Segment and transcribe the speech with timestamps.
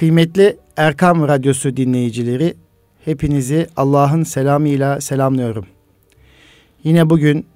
[0.00, 2.54] Kıymetli Erkam Radyosu dinleyicileri,
[3.04, 5.66] hepinizi Allah'ın selamıyla selamlıyorum.
[6.84, 7.46] Yine bugün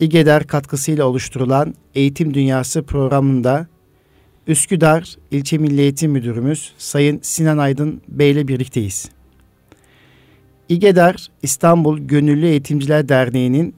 [0.00, 3.66] İGEDER katkısıyla oluşturulan Eğitim Dünyası programında
[4.46, 9.10] Üsküdar İlçe Milli Eğitim Müdürümüz Sayın Sinan Aydın Bey ile birlikteyiz.
[10.68, 13.74] İGEDER İstanbul Gönüllü Eğitimciler Derneği'nin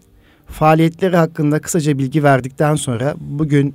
[0.46, 3.74] faaliyetleri hakkında kısaca bilgi verdikten sonra bugün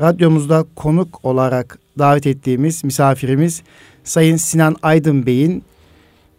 [0.00, 3.62] radyomuzda konuk olarak davet ettiğimiz misafirimiz
[4.04, 5.64] Sayın Sinan Aydın Bey'in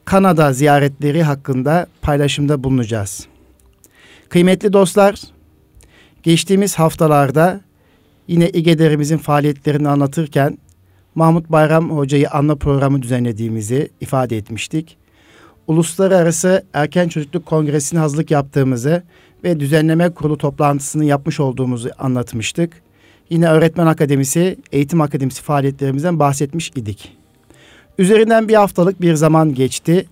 [0.06, 3.28] Kanada ziyaretleri hakkında paylaşımda bulunacağız.
[4.30, 5.22] Kıymetli dostlar,
[6.24, 7.62] geçtiğimiz haftalarda
[8.28, 10.58] yine İGEDER'imizin faaliyetlerini anlatırken
[11.16, 14.98] Mahmut Bayram Hoca'yı anma programı düzenlediğimizi ifade etmiştik.
[15.68, 19.04] Uluslararası Erken Çocukluk Kongresi'ne hazırlık yaptığımızı
[19.44, 22.87] ve düzenleme kurulu toplantısını yapmış olduğumuzu anlatmıştık.
[23.30, 27.18] Yine Öğretmen Akademisi, Eğitim Akademisi faaliyetlerimizden bahsetmiş idik.
[27.98, 30.06] Üzerinden bir haftalık bir zaman geçti.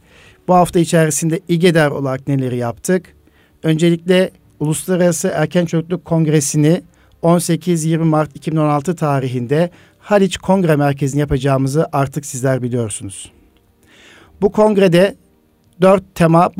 [0.48, 3.16] Bu hafta içerisinde İGEDER olarak neleri yaptık?
[3.64, 6.82] Öncelikle Uluslararası Erken Çocukluk Kongresi'ni
[7.24, 9.70] 18-20 Mart 2016 tarihinde
[10.00, 13.32] Haliç Kongre Merkezi'ni yapacağımızı artık sizler biliyorsunuz.
[14.42, 15.16] Bu kongrede
[15.82, 16.52] dört tema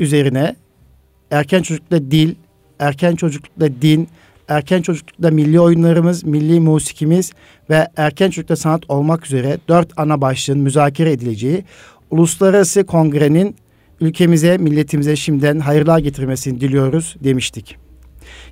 [0.00, 0.56] üzerine
[1.30, 2.34] erken çocuklukta dil,
[2.78, 4.08] erken çocuklukta din,
[4.50, 7.32] erken çocuklukta milli oyunlarımız, milli musikimiz
[7.70, 11.64] ve erken çocuklukta sanat olmak üzere dört ana başlığın müzakere edileceği
[12.10, 13.56] uluslararası kongrenin
[14.00, 17.76] ülkemize, milletimize şimdiden hayırlar getirmesini diliyoruz demiştik.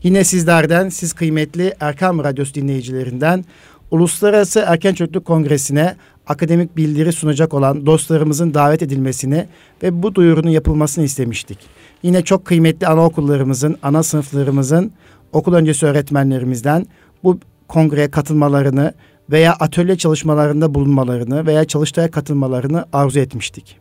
[0.03, 3.45] Yine sizlerden, siz kıymetli Erkam Radyosu dinleyicilerinden
[3.91, 5.97] Uluslararası Erken Çocukluk Kongresi'ne
[6.27, 9.47] akademik bildiri sunacak olan dostlarımızın davet edilmesini
[9.83, 11.59] ve bu duyurunun yapılmasını istemiştik.
[12.03, 14.93] Yine çok kıymetli anaokullarımızın, ana sınıflarımızın,
[15.33, 16.87] okul öncesi öğretmenlerimizden
[17.25, 18.95] bu kongreye katılmalarını
[19.31, 23.77] veya atölye çalışmalarında bulunmalarını veya çalıştaya katılmalarını arzu etmiştik.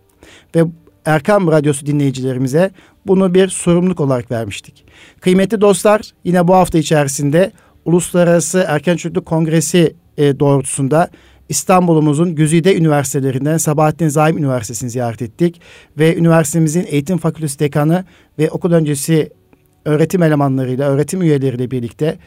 [0.56, 0.66] Ve
[1.06, 2.72] Erkam Radyosu dinleyicilerimize
[3.08, 4.86] bunu bir sorumluluk olarak vermiştik.
[5.22, 7.52] Kıymetli dostlar yine bu hafta içerisinde
[7.86, 11.10] Uluslararası Erken Çocukluk Kongresi e, doğrultusunda
[11.50, 15.62] İstanbul'umuzun güzide üniversitelerinden Sabahattin Zaim Üniversitesi'ni ziyaret ettik.
[15.98, 18.06] Ve üniversitemizin eğitim fakültesi dekanı
[18.40, 19.30] ve okul öncesi
[19.88, 22.18] öğretim elemanlarıyla, öğretim üyeleriyle birlikte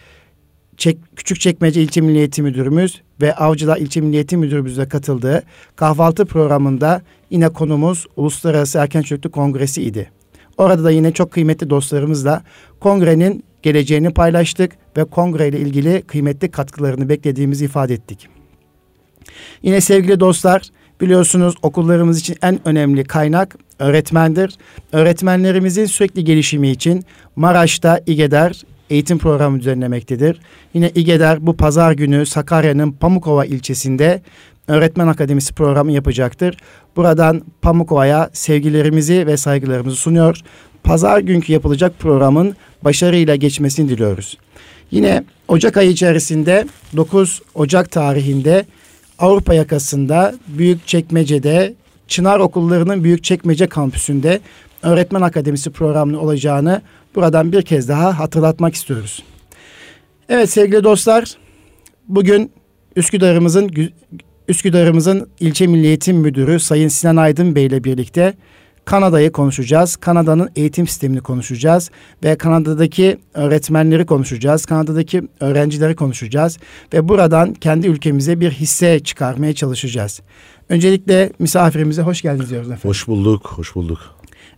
[0.77, 5.43] Çek, Küçükçekmece İlçe Milli Eğitim Müdürümüz ve Avcılar İlçe Milli Eğitim Müdürümüzle katıldığı
[5.77, 10.11] kahvaltı programında yine konumuz Uluslararası Erken Çocukluk Kongresi idi.
[10.59, 12.43] Orada da yine çok kıymetli dostlarımızla
[12.81, 18.29] kongrenin geleceğini paylaştık ve kongre ile ilgili kıymetli katkılarını beklediğimizi ifade ettik.
[19.63, 20.63] Yine sevgili dostlar
[21.01, 24.55] biliyorsunuz okullarımız için en önemli kaynak öğretmendir.
[24.93, 27.05] Öğretmenlerimizin sürekli gelişimi için
[27.37, 30.41] Maraş'ta İGEDER eğitim programı düzenlemektedir.
[30.75, 34.23] Yine İGEDER bu pazar günü Sakarya'nın Pamukova ilçesinde
[34.69, 36.57] Öğretmen Akademisi programı yapacaktır.
[36.97, 40.41] Buradan Pamukova'ya sevgilerimizi ve saygılarımızı sunuyor.
[40.85, 44.39] Pazar günkü yapılacak programın başarıyla geçmesini diliyoruz.
[44.91, 46.67] Yine Ocak ayı içerisinde
[46.97, 48.65] 9 Ocak tarihinde
[49.21, 51.75] Avrupa yakasında Büyük Çekmece'de
[52.09, 54.41] Çınar Okulları'nın Büyük Çekmece kampüsünde
[54.83, 56.83] Öğretmen Akademisi programının olacağını
[57.15, 59.23] buradan bir kez daha hatırlatmak istiyoruz.
[60.29, 61.37] Evet sevgili dostlar,
[62.09, 62.53] bugün
[62.97, 63.71] Üsküdar'ımızın
[64.49, 68.35] Üsküdar'ımızın ilçe Milli Eğitim Müdürü Sayın Sinan Aydın Bey ile birlikte
[68.91, 69.97] Kanada'yı konuşacağız.
[69.97, 71.91] Kanada'nın eğitim sistemini konuşacağız
[72.25, 74.67] ve Kanada'daki öğretmenleri konuşacağız.
[74.67, 76.59] Kanada'daki öğrencileri konuşacağız
[76.93, 80.21] ve buradan kendi ülkemize bir hisse çıkarmaya çalışacağız.
[80.69, 82.91] Öncelikle misafirimize hoş geldiniz diyoruz efendim.
[82.91, 83.99] Hoş bulduk, hoş bulduk.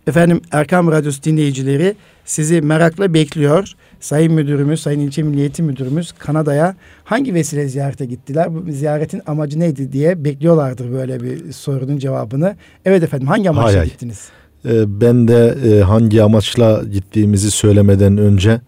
[0.07, 1.95] Efendim Erkam Radyosu dinleyicileri
[2.25, 3.73] sizi merakla bekliyor.
[4.03, 8.55] Sayın Müdürümüz, Sayın İlçe Milli Eğitim Müdürümüz Kanada'ya hangi vesile ziyarete gittiler?
[8.55, 12.55] Bu ziyaretin amacı neydi diye bekliyorlardır böyle bir sorunun cevabını.
[12.85, 14.29] Evet efendim hangi amaçla hay gittiniz?
[14.65, 18.61] Ee, ben de e, hangi amaçla gittiğimizi söylemeden önce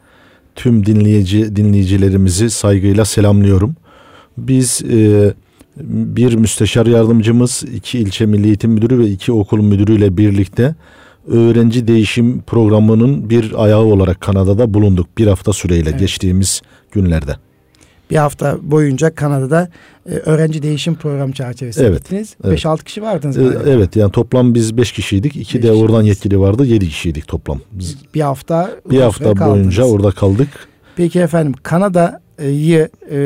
[0.55, 3.75] tüm dinleyici dinleyicilerimizi saygıyla selamlıyorum.
[4.37, 5.33] Biz e,
[5.77, 10.75] bir müsteşar yardımcımız, iki ilçe milli eğitim müdürü ve iki okul müdürüyle birlikte
[11.27, 15.17] öğrenci değişim programının bir ayağı olarak Kanada'da bulunduk.
[15.17, 15.99] Bir hafta süreyle evet.
[15.99, 16.61] geçtiğimiz
[16.91, 17.35] günlerde.
[18.11, 19.69] Bir hafta boyunca Kanada'da
[20.09, 22.35] e, öğrenci değişim programı çerçevesinde evet, gittiniz.
[22.43, 22.83] 5-6 evet.
[22.83, 23.59] kişi vardınız e, galiba.
[23.67, 25.35] Evet yani toplam biz 5 kişiydik.
[25.35, 26.65] 2 de oradan yetkili vardı.
[26.65, 27.59] 7 kişiydik toplam.
[27.71, 30.49] Biz bir hafta bir hafta boyunca orada kaldık.
[30.95, 33.17] Peki efendim Kanada'yı e,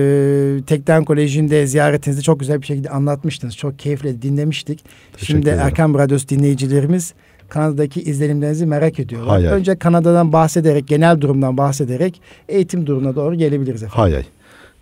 [0.67, 3.57] Tekden Koleji'nde ziyaretinizde çok güzel bir şekilde anlatmıştınız.
[3.57, 4.79] Çok keyifle dinlemiştik.
[5.17, 7.13] Şimdi Erkan Radyosu dinleyicilerimiz
[7.49, 9.29] Kanada'daki izlenimlerinizi merak ediyorlar.
[9.29, 14.01] Hay Önce Kanada'dan bahsederek, genel durumdan bahsederek eğitim durumuna doğru gelebiliriz efendim.
[14.01, 14.23] Hay hay.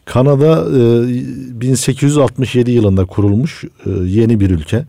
[0.06, 4.86] Kanada e, 1867 yılında kurulmuş e, yeni bir ülke.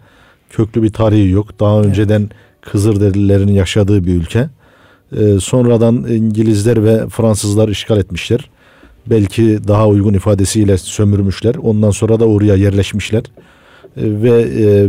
[0.51, 1.61] Köklü bir tarihi yok.
[1.61, 2.33] Daha önceden evet.
[2.61, 4.49] Kızılderililerin yaşadığı bir ülke.
[5.17, 8.51] E, sonradan İngilizler ve Fransızlar işgal etmişler.
[9.07, 11.55] Belki daha uygun ifadesiyle sömürmüşler.
[11.55, 13.23] Ondan sonra da oraya yerleşmişler.
[13.97, 14.89] E, ve e,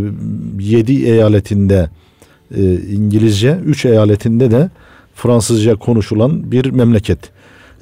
[0.60, 1.90] 7 eyaletinde
[2.56, 4.70] e, İngilizce, 3 eyaletinde de
[5.16, 7.20] Fransızca konuşulan bir memleket.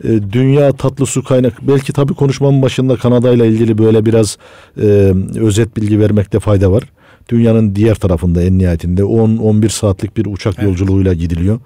[0.04, 4.38] E, dünya tatlı su kaynak belki tabii konuşmamın başında Kanada ile ilgili böyle biraz
[4.82, 6.84] e, özet bilgi vermekte fayda var.
[7.30, 10.68] Dünyanın diğer tarafında en nihayetinde 10-11 saatlik bir uçak evet.
[10.68, 11.60] yolculuğuyla gidiliyor.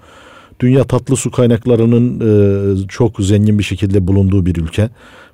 [0.59, 4.89] Dünya tatlı su kaynaklarının e, çok zengin bir şekilde bulunduğu bir ülke.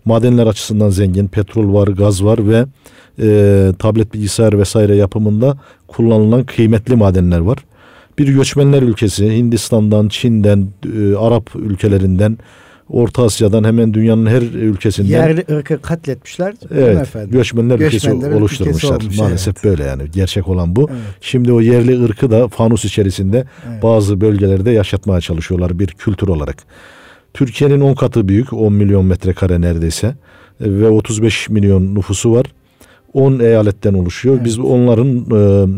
[0.07, 2.65] Madenler açısından zengin, petrol var, gaz var ve
[3.21, 5.57] e, tablet bilgisayar vesaire yapımında
[5.87, 7.57] kullanılan kıymetli madenler var.
[8.19, 10.67] Bir göçmenler ülkesi Hindistan'dan, Çin'den,
[10.97, 12.37] e, Arap ülkelerinden,
[12.89, 15.09] Orta Asya'dan hemen dünyanın her ülkesinden.
[15.09, 16.53] Yerli ırkı katletmişler.
[16.71, 17.01] Evet.
[17.01, 17.31] Efendim?
[17.31, 18.95] Göçmenler ülkesi oluşturmuşlar.
[18.95, 19.63] Ülkesi olmuş, Maalesef evet.
[19.63, 20.03] böyle yani.
[20.11, 20.89] Gerçek olan bu.
[20.91, 21.01] Evet.
[21.21, 23.83] Şimdi o yerli ırkı da fanus içerisinde evet.
[23.83, 26.57] bazı bölgelerde yaşatmaya çalışıyorlar bir kültür olarak.
[27.37, 28.53] Türkiye'nin 10 katı büyük.
[28.53, 30.15] 10 milyon metrekare neredeyse.
[30.61, 32.45] Ve 35 milyon nüfusu var.
[33.13, 34.35] 10 eyaletten oluşuyor.
[34.35, 34.45] Evet.
[34.45, 35.25] Biz onların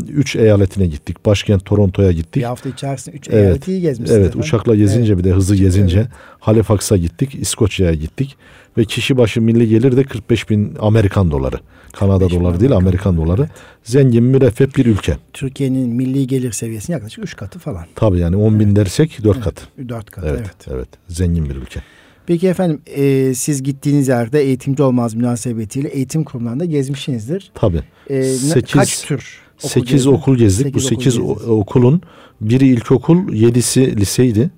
[0.08, 1.26] 3 e, eyaletine gittik.
[1.26, 2.36] Başkent Toronto'ya gittik.
[2.36, 3.44] Bir hafta içerisinde 3 evet.
[3.44, 4.10] eyaleti gezmişsiniz.
[4.10, 4.40] Evet efendim.
[4.40, 5.24] uçakla gezince evet.
[5.24, 6.08] bir de hızlı gezince evet.
[6.40, 7.34] Halifax'a gittik.
[7.34, 8.36] İskoçya'ya gittik.
[8.78, 11.56] Ve kişi başı milli gelir de 45 bin Amerikan doları.
[11.92, 13.40] Kanada doları değil Amerikan doları.
[13.40, 13.50] Evet.
[13.84, 15.16] Zengin müreffeh bir ülke.
[15.32, 17.84] Türkiye'nin milli gelir seviyesinin yaklaşık 3 katı falan.
[17.94, 18.60] Tabii yani 10 evet.
[18.60, 19.44] bin dersek 4 evet.
[19.44, 19.64] katı.
[19.88, 20.40] 4 katı evet.
[20.40, 20.68] Evet.
[20.70, 20.88] evet.
[21.08, 21.82] Zengin bir ülke.
[22.26, 27.50] Peki efendim e, siz gittiğiniz yerde eğitimci olmaz münasebetiyle eğitim kurumlarında gezmişsinizdir.
[27.54, 27.82] Tabii.
[28.10, 30.12] E, sekiz, kaç tür okul 8 gezdik?
[30.12, 30.66] okul gezdik.
[30.66, 32.02] Sekiz Bu 8 okul okulun
[32.40, 34.50] biri ilkokul, yedisi liseydi.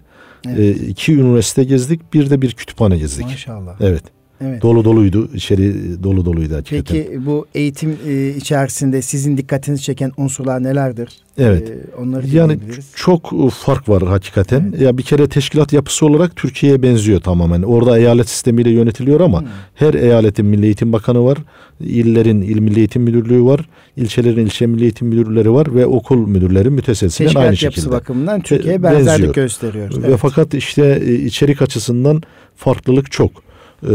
[0.47, 0.59] Evet.
[0.59, 3.27] E, iki üniversite gezdik, bir de bir kütüphane gezdik.
[3.27, 3.77] Maşallah.
[3.81, 4.03] Evet.
[4.45, 4.63] Evet.
[4.63, 5.29] Dolu doluydu.
[5.35, 7.05] içeri dolu doluydu hakikaten.
[7.05, 11.09] Peki bu eğitim e, içerisinde sizin dikkatinizi çeken unsurlar nelerdir?
[11.39, 11.71] Evet.
[11.71, 12.59] Ee, onları yani
[12.95, 14.67] çok fark var hakikaten.
[14.71, 14.81] Evet.
[14.81, 17.63] Ya bir kere teşkilat yapısı olarak Türkiye'ye benziyor tamamen.
[17.63, 19.49] Orada eyalet sistemiyle yönetiliyor ama hmm.
[19.75, 21.39] her eyaletin Milli Eğitim Bakanı var.
[21.81, 23.69] İllerin İl Milli Eğitim Müdürlüğü var.
[23.97, 27.51] İlçelerin ilçe Milli Eğitim Müdürleri var ve okul müdürleri müteselsilen aynı şekilde.
[27.51, 29.35] Teşkilat yapısı bakımından Türkiye'ye benzerlik benziyor.
[29.35, 29.91] gösteriyor.
[29.95, 30.09] Evet.
[30.09, 32.23] Ve fakat işte e, içerik açısından
[32.57, 33.52] farklılık çok.
[33.89, 33.93] Ee,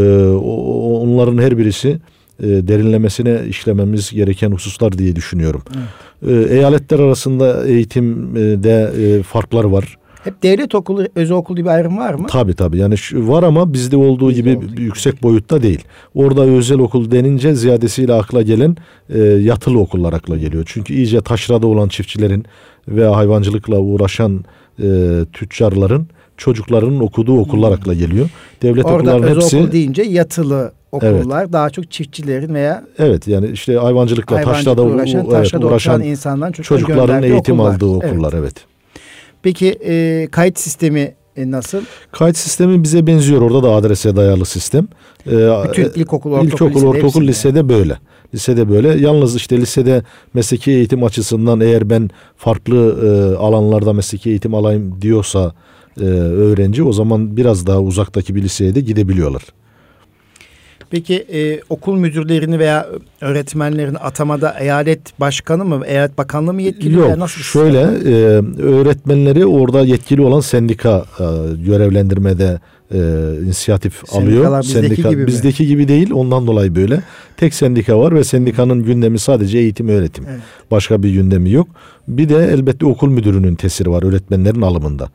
[1.02, 1.98] onların her birisi
[2.42, 5.62] e, derinlemesine işlememiz gereken hususlar diye düşünüyorum.
[6.22, 6.48] Evet.
[6.50, 9.98] Ee, eyaletler arasında eğitimde e, farklar var.
[10.24, 12.26] Hep devlet okulu, özel okul gibi ayrım var mı?
[12.30, 12.78] Tabii tabii.
[12.78, 15.22] Yani şu, var ama bizde olduğu bizde gibi olduğu yüksek gibi.
[15.22, 15.84] boyutta değil.
[16.14, 18.76] Orada özel okul denince ziyadesiyle akla gelen
[19.14, 20.64] e, yatılı okullar akla geliyor.
[20.66, 22.44] Çünkü iyice taşrada olan çiftçilerin
[22.88, 24.44] ve hayvancılıkla uğraşan
[24.82, 24.86] e,
[25.32, 26.08] tüccarların
[26.38, 28.28] çocuklarının okuduğu okullar akla geliyor.
[28.62, 31.52] Devlet Orada okulların hepsi okul deyince yatılı okullar evet.
[31.52, 37.60] daha çok çiftçilerin veya Evet yani işte hayvancılıkla taşrada uğraşan, evet, uğraşan insanların çocukların eğitim
[37.60, 37.74] okullar.
[37.74, 38.42] aldığı okullar evet.
[38.42, 38.54] evet.
[39.42, 41.80] Peki e, kayıt sistemi e, nasıl?
[42.12, 43.42] Kayıt sistemi bize benziyor.
[43.42, 44.88] Orada da adrese dayalı sistem.
[45.26, 45.30] Ee,
[45.68, 47.98] Bütün ilkokul, ortaokul, ilkokul, lisede ortaokul, lisede böyle.
[48.34, 48.88] Lisede böyle.
[48.88, 50.02] Yalnız işte lisede
[50.34, 55.52] mesleki eğitim açısından eğer ben farklı e, alanlarda mesleki eğitim alayım diyorsa
[56.00, 59.42] e, öğrenci o zaman biraz daha uzaktaki bir liseye de gidebiliyorlar.
[60.90, 62.86] Peki e, okul müdürlerini veya
[63.20, 66.98] öğretmenlerin atamada eyalet başkanı mı, eyalet bakanlığı mı yetkili?
[66.98, 68.12] Yok, nasıl şöyle e,
[68.62, 71.24] öğretmenleri orada yetkili olan sendika e,
[71.64, 72.60] görevlendirmede
[72.94, 72.98] e,
[73.44, 74.60] inisiyatif alıyor.
[74.62, 75.68] Bizdeki Sendika gibi bizdeki mi?
[75.68, 76.10] gibi değil.
[76.12, 77.02] Ondan dolayı böyle.
[77.36, 80.24] Tek sendika var ve sendikanın gündemi sadece eğitim öğretim.
[80.30, 80.40] Evet.
[80.70, 81.68] Başka bir gündemi yok.
[82.08, 85.08] Bir de elbette okul müdürünün tesiri var öğretmenlerin alımında.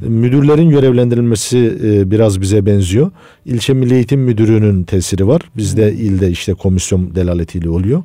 [0.00, 0.12] Hmm.
[0.12, 3.10] Müdürlerin görevlendirilmesi e, biraz bize benziyor.
[3.46, 5.40] İlçe Milli Eğitim Müdürü'nün tesiri var.
[5.56, 5.98] Bizde hmm.
[5.98, 8.02] ilde işte komisyon delaletiyle oluyor.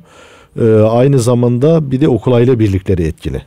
[0.60, 3.42] E, aynı zamanda bir de okul aile birlikleri etkili.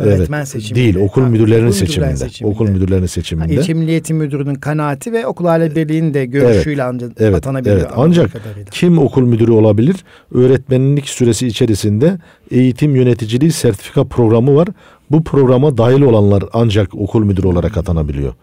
[0.00, 0.84] Öğretmen evet, seçiminde.
[0.84, 2.16] Değil, okul müdürlerinin okul seçiminde.
[2.16, 2.54] seçiminde.
[2.54, 3.54] Okul müdürlerinin seçiminde.
[3.54, 7.76] İlçe Milli Eğitim Müdürü'nün kanaati ve okul aile birliğinin de görüşüyle evet, ancak evet, atanabiliyor.
[7.76, 7.90] Evet.
[7.96, 8.30] Ancak
[8.70, 9.96] kim okul müdürü olabilir?
[10.34, 12.18] Öğretmenlik süresi içerisinde
[12.50, 14.68] eğitim yöneticiliği sertifika programı var.
[15.10, 18.34] Bu programa dahil olanlar ancak okul müdürü olarak atanabiliyor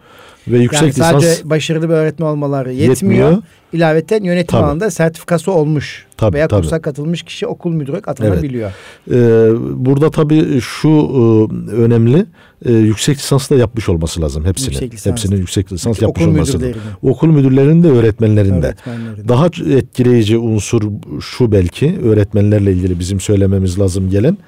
[0.50, 2.90] ve yüksek yani lisans sadece başarılı bir öğretmen olmaları yetmiyor.
[2.90, 3.42] yetmiyor.
[3.72, 4.64] İlaveten yönetim tabii.
[4.64, 6.60] alanında sertifikası olmuş tabii, veya tabii.
[6.60, 8.72] kursa katılmış kişi okul müdürü atanabiliyor.
[9.10, 9.18] Evet.
[9.18, 12.26] Ee, burada tabii şu e, önemli
[12.64, 14.70] e, yüksek lisans da yapmış olması lazım hepsini.
[14.70, 15.12] Yüksek lisans.
[15.12, 16.80] Hepsinin yüksek lisans Peki, yapmış olması lazım.
[17.02, 18.66] Okul müdürlerinin de öğretmenlerinde.
[18.66, 19.28] öğretmenlerinde.
[19.28, 20.82] Daha etkileyici unsur
[21.20, 24.38] şu belki öğretmenlerle ilgili bizim söylememiz lazım gelen.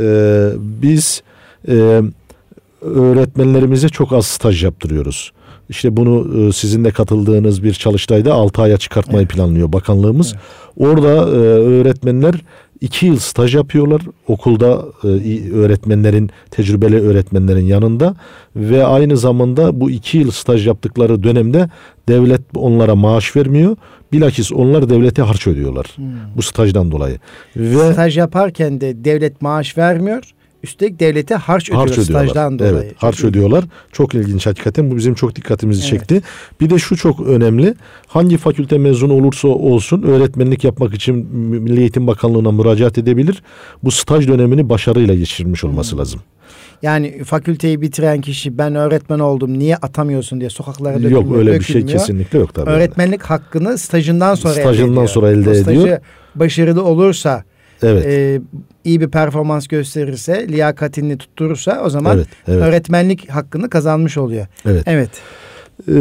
[0.00, 1.22] Ee, biz
[1.68, 2.02] e,
[2.80, 5.32] öğretmenlerimize çok az staj yaptırıyoruz.
[5.68, 9.30] İşte bunu e, sizin de katıldığınız bir çalıştayda 6 aya çıkartmayı evet.
[9.30, 10.32] planlıyor bakanlığımız.
[10.32, 10.42] Evet.
[10.76, 12.34] Orada e, öğretmenler
[12.80, 18.14] iki yıl staj yapıyorlar okulda e, öğretmenlerin tecrübeli öğretmenlerin yanında
[18.56, 21.68] ve aynı zamanda bu iki yıl staj yaptıkları dönemde
[22.08, 23.76] devlet onlara maaş vermiyor.
[24.12, 26.06] Bilakis onlar devlete harç ödüyorlar hmm.
[26.36, 27.18] bu stajdan dolayı.
[27.56, 30.22] Ve Staj yaparken de devlet maaş vermiyor.
[30.62, 32.74] Üstelik devlete harç, harç ödüyor stajdan dolayı.
[32.74, 33.64] Evet, harç çok ödüyorlar.
[33.92, 34.90] Çok ilginç hakikaten.
[34.90, 35.90] Bu bizim çok dikkatimizi evet.
[35.90, 36.22] çekti.
[36.60, 37.74] Bir de şu çok önemli.
[38.06, 43.42] Hangi fakülte mezunu olursa olsun öğretmenlik yapmak için Milli Eğitim Bakanlığı'na müracaat edebilir.
[43.82, 45.98] Bu staj dönemini başarıyla geçirmiş olması hmm.
[45.98, 46.20] lazım.
[46.82, 51.22] Yani fakülteyi bitiren kişi ben öğretmen oldum niye atamıyorsun diye sokaklara dökülmüyor.
[51.22, 52.70] Yok öyle bir şey kesinlikle yok tabii.
[52.70, 53.28] Öğretmenlik yani.
[53.28, 55.08] hakkını stajından sonra stajından elde ediyor.
[55.08, 55.98] sonra elde o ediyor.
[56.34, 57.44] başarılı olursa
[57.82, 58.06] Evet.
[58.06, 58.40] E,
[58.84, 62.62] iyi bir performans gösterirse, liyakatini tutturursa o zaman evet, evet.
[62.62, 64.46] öğretmenlik hakkını kazanmış oluyor.
[64.66, 64.82] Evet.
[64.86, 65.10] Evet
[65.88, 65.92] e,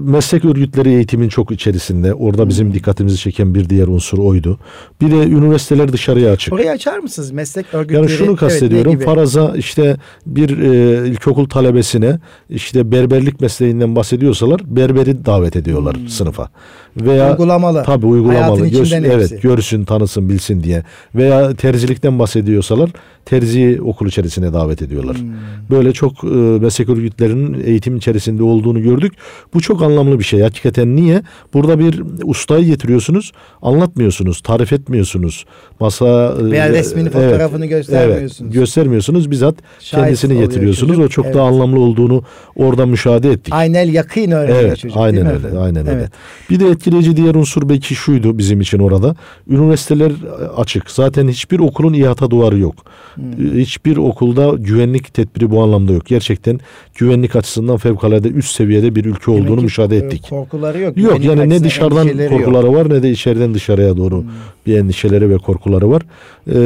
[0.00, 2.14] meslek örgütleri eğitimin çok içerisinde.
[2.14, 4.58] Orada bizim dikkatimizi çeken bir diğer unsur oydu.
[5.00, 6.52] Bir de üniversiteler dışarıya açık.
[6.52, 7.98] Orayı açar mısınız meslek örgütleri?
[7.98, 8.92] Yani şunu kastediyorum.
[8.96, 12.18] Evet, Faraza işte bir e, ilkokul talebesine
[12.50, 16.08] işte berberlik mesleğinden bahsediyorsalar berberi davet ediyorlar hmm.
[16.08, 16.50] sınıfa.
[16.96, 17.82] Veya uygulamalı.
[17.86, 18.68] Tabii uygulamalı.
[18.68, 20.82] Göz, evet, görsün, tanısın, bilsin diye.
[21.14, 22.90] Veya terzilikten bahsediyorsalar
[23.26, 25.16] terzi okul içerisine davet ediyorlar.
[25.16, 25.30] Hmm.
[25.70, 29.12] Böyle çok e, meslek örgütlerinin eğitim içerisinde olduğunu gördük.
[29.54, 30.40] Bu çok anlamlı bir şey.
[30.40, 31.22] Hakikaten niye?
[31.54, 35.44] Burada bir ustayı getiriyorsunuz, anlatmıyorsunuz, tarif etmiyorsunuz.
[35.80, 38.40] Masa e, veya resmini, fotoğrafını evet, göstermiyorsunuz.
[38.40, 39.30] Evet, göstermiyorsunuz.
[39.30, 40.96] Bizzat Şahit kendisini getiriyorsunuz.
[40.96, 41.04] Çocuk.
[41.04, 41.34] O çok evet.
[41.34, 42.22] daha anlamlı olduğunu
[42.56, 43.54] orada müşahede ettik.
[43.54, 44.96] Aynel yakın öğreniyor evet, çocuk.
[44.96, 45.58] Aynen öyle.
[45.58, 45.94] Aynen evet.
[45.94, 46.10] öyle.
[46.50, 49.16] Bir de etkileyici diğer unsur belki şuydu bizim için orada.
[49.48, 50.12] Üniversiteler
[50.56, 50.90] açık.
[50.90, 52.74] Zaten hiçbir okulun ihata duvarı yok.
[53.14, 53.58] Hmm.
[53.58, 56.06] Hiçbir okulda güvenlik tedbiri bu anlamda yok.
[56.06, 56.60] Gerçekten
[56.94, 60.26] güvenlik açısından fevkalade üst seviyede bir ülke olduğunu Demek müşahede ettik.
[60.30, 60.96] Korkuları yok.
[60.96, 62.76] Yok yani ne dışarıdan korkuları yok.
[62.76, 64.28] var ne de içeriden dışarıya doğru hmm.
[64.66, 66.02] bir endişeleri ve korkuları var.
[66.46, 66.58] Ee,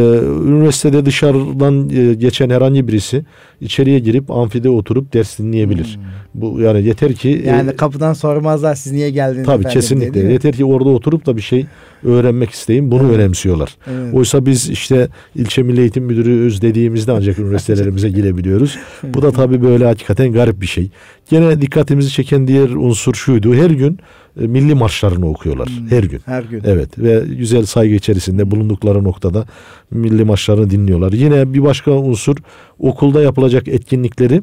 [0.48, 3.24] üniversitede dışarıdan e, geçen herhangi birisi
[3.60, 5.98] içeriye girip amfide oturup ders dinleyebilir.
[6.34, 6.42] Hmm.
[6.42, 10.32] Bu yani yeter ki yani e, kapıdan sormazlar siz niye geldiniz Tabii efendim, kesinlikle.
[10.32, 11.66] Yeter ki orada oturup da bir şey
[12.04, 12.90] öğrenmek isteyin.
[12.90, 13.16] Bunu evet.
[13.16, 13.76] önemsiyorlar.
[13.90, 14.14] Evet.
[14.14, 18.78] Oysa biz işte ilçe milli eğitim müdürü öz dediğimizde ancak üniversitelerimize girebiliyoruz.
[19.02, 20.90] Bu da tabii böyle hakikaten garip bir şey.
[21.30, 23.54] Gene dikkatimizi çeken diğer unsur şuydu.
[23.54, 23.98] Her gün
[24.40, 25.68] e, milli marşlarını okuyorlar.
[25.68, 26.20] Hmm, her gün.
[26.24, 26.62] Her gün.
[26.64, 29.46] Evet ve güzel saygı içerisinde bulundukları noktada
[29.90, 31.12] milli marşlarını dinliyorlar.
[31.12, 32.36] Yine bir başka unsur
[32.78, 34.42] okulda yapılacak etkinlikleri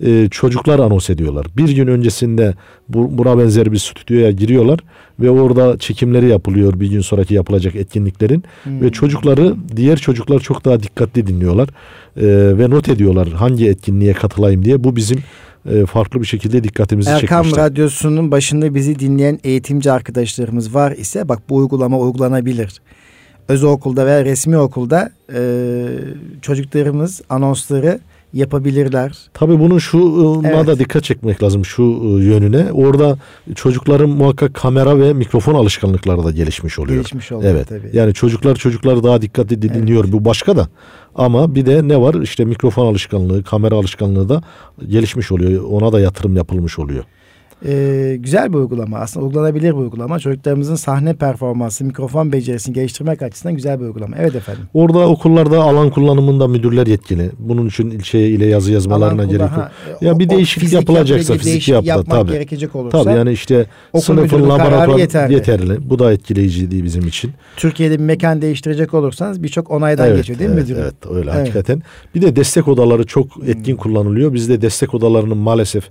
[0.00, 1.46] e, çocuklar anons ediyorlar.
[1.56, 2.54] Bir gün öncesinde
[2.88, 4.80] bu, buna benzer bir stüdyoya giriyorlar
[5.20, 8.80] ve orada çekimleri yapılıyor bir gün sonraki yapılacak etkinliklerin hmm.
[8.80, 11.68] ve çocukları diğer çocuklar çok daha dikkatli dinliyorlar
[12.16, 14.84] e, ve not ediyorlar hangi etkinliğe katılayım diye.
[14.84, 15.18] Bu bizim
[15.70, 17.58] e, farklı bir şekilde dikkatimizi Erkam çekmiştir.
[17.58, 22.80] Erkam Radyosu'nun başında bizi dinleyen eğitimci arkadaşlarımız var ise bak bu uygulama uygulanabilir.
[23.48, 25.40] Özel okulda veya resmi okulda e,
[26.42, 28.00] çocuklarımız anonsları
[28.34, 29.12] yapabilirler.
[29.34, 29.98] Tabii bunun şu
[30.44, 30.66] evet.
[30.66, 32.72] da dikkat çekmek lazım şu e, yönüne.
[32.72, 33.18] Orada
[33.54, 36.96] çocukların muhakkak kamera ve mikrofon alışkanlıkları da gelişmiş oluyor.
[36.96, 37.68] Gelişmiş oluyor evet.
[37.68, 37.90] tabii.
[37.92, 40.04] Yani çocuklar çocuklar daha dikkatli dinliyor.
[40.04, 40.12] Evet.
[40.12, 40.68] Bu başka da.
[41.14, 42.14] Ama bir de ne var?
[42.14, 44.42] İşte mikrofon alışkanlığı, kamera alışkanlığı da
[44.88, 45.64] gelişmiş oluyor.
[45.64, 47.04] Ona da yatırım yapılmış oluyor
[47.64, 48.98] e, güzel bir uygulama.
[48.98, 50.18] Aslında uygulanabilir bir uygulama.
[50.18, 54.16] Çocuklarımızın sahne performansı, mikrofon becerisini geliştirmek açısından güzel bir uygulama.
[54.18, 54.64] Evet efendim.
[54.74, 57.30] Orada okullarda alan kullanımında müdürler yetkili.
[57.38, 59.70] Bunun için ilçeye ile yazı yazmalarına gerek yok.
[60.00, 62.32] Ya bir o, değişiklik yapılacaksa fizik yapma yapmak tabii.
[62.32, 63.02] gerekecek olursa.
[63.02, 63.66] Tabii yani işte
[64.00, 65.34] sınıfın laboratuvar yeterli.
[65.34, 65.90] yeterli.
[65.90, 67.32] Bu da etkileyici değil bizim için.
[67.56, 70.82] Türkiye'de bir mekan değiştirecek olursanız birçok onaydan evet, geçiyor değil evet, mi müdürüm?
[70.82, 71.40] Evet öyle evet.
[71.40, 71.82] hakikaten.
[72.14, 73.78] Bir de destek odaları çok etkin hmm.
[73.78, 74.34] kullanılıyor.
[74.34, 75.90] Bizde destek odalarının maalesef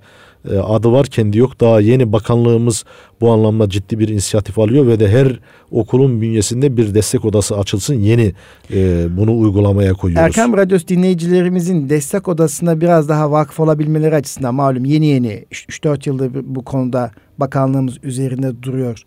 [0.51, 1.59] e, adı var kendi yok.
[1.59, 2.85] Daha yeni bakanlığımız
[3.21, 5.39] bu anlamda ciddi bir inisiyatif alıyor ve de her
[5.71, 7.93] okulun bünyesinde bir destek odası açılsın.
[7.93, 8.33] Yeni
[8.73, 10.25] e, bunu uygulamaya koyuyoruz.
[10.25, 16.31] Erkam Radyosu dinleyicilerimizin destek odasına biraz daha vakıf olabilmeleri açısından malum yeni yeni 3-4 yıldır
[16.43, 19.03] bu konuda bakanlığımız üzerinde duruyor.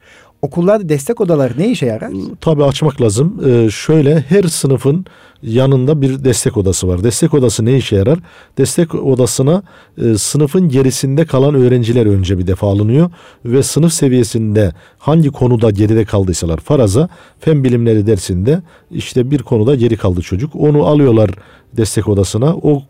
[0.46, 2.12] Okullarda destek odaları ne işe yarar?
[2.40, 3.40] Tabii açmak lazım.
[3.46, 5.06] Ee, şöyle her sınıfın
[5.42, 7.04] yanında bir destek odası var.
[7.04, 8.18] Destek odası ne işe yarar?
[8.58, 9.62] Destek odasına
[9.98, 13.10] e, sınıfın gerisinde kalan öğrenciler önce bir defa alınıyor
[13.44, 17.08] ve sınıf seviyesinde hangi konuda geride kaldıysalar faraza
[17.40, 20.56] fen bilimleri dersinde işte bir konuda geri kaldı çocuk.
[20.56, 21.30] Onu alıyorlar
[21.76, 22.56] destek odasına.
[22.56, 22.82] O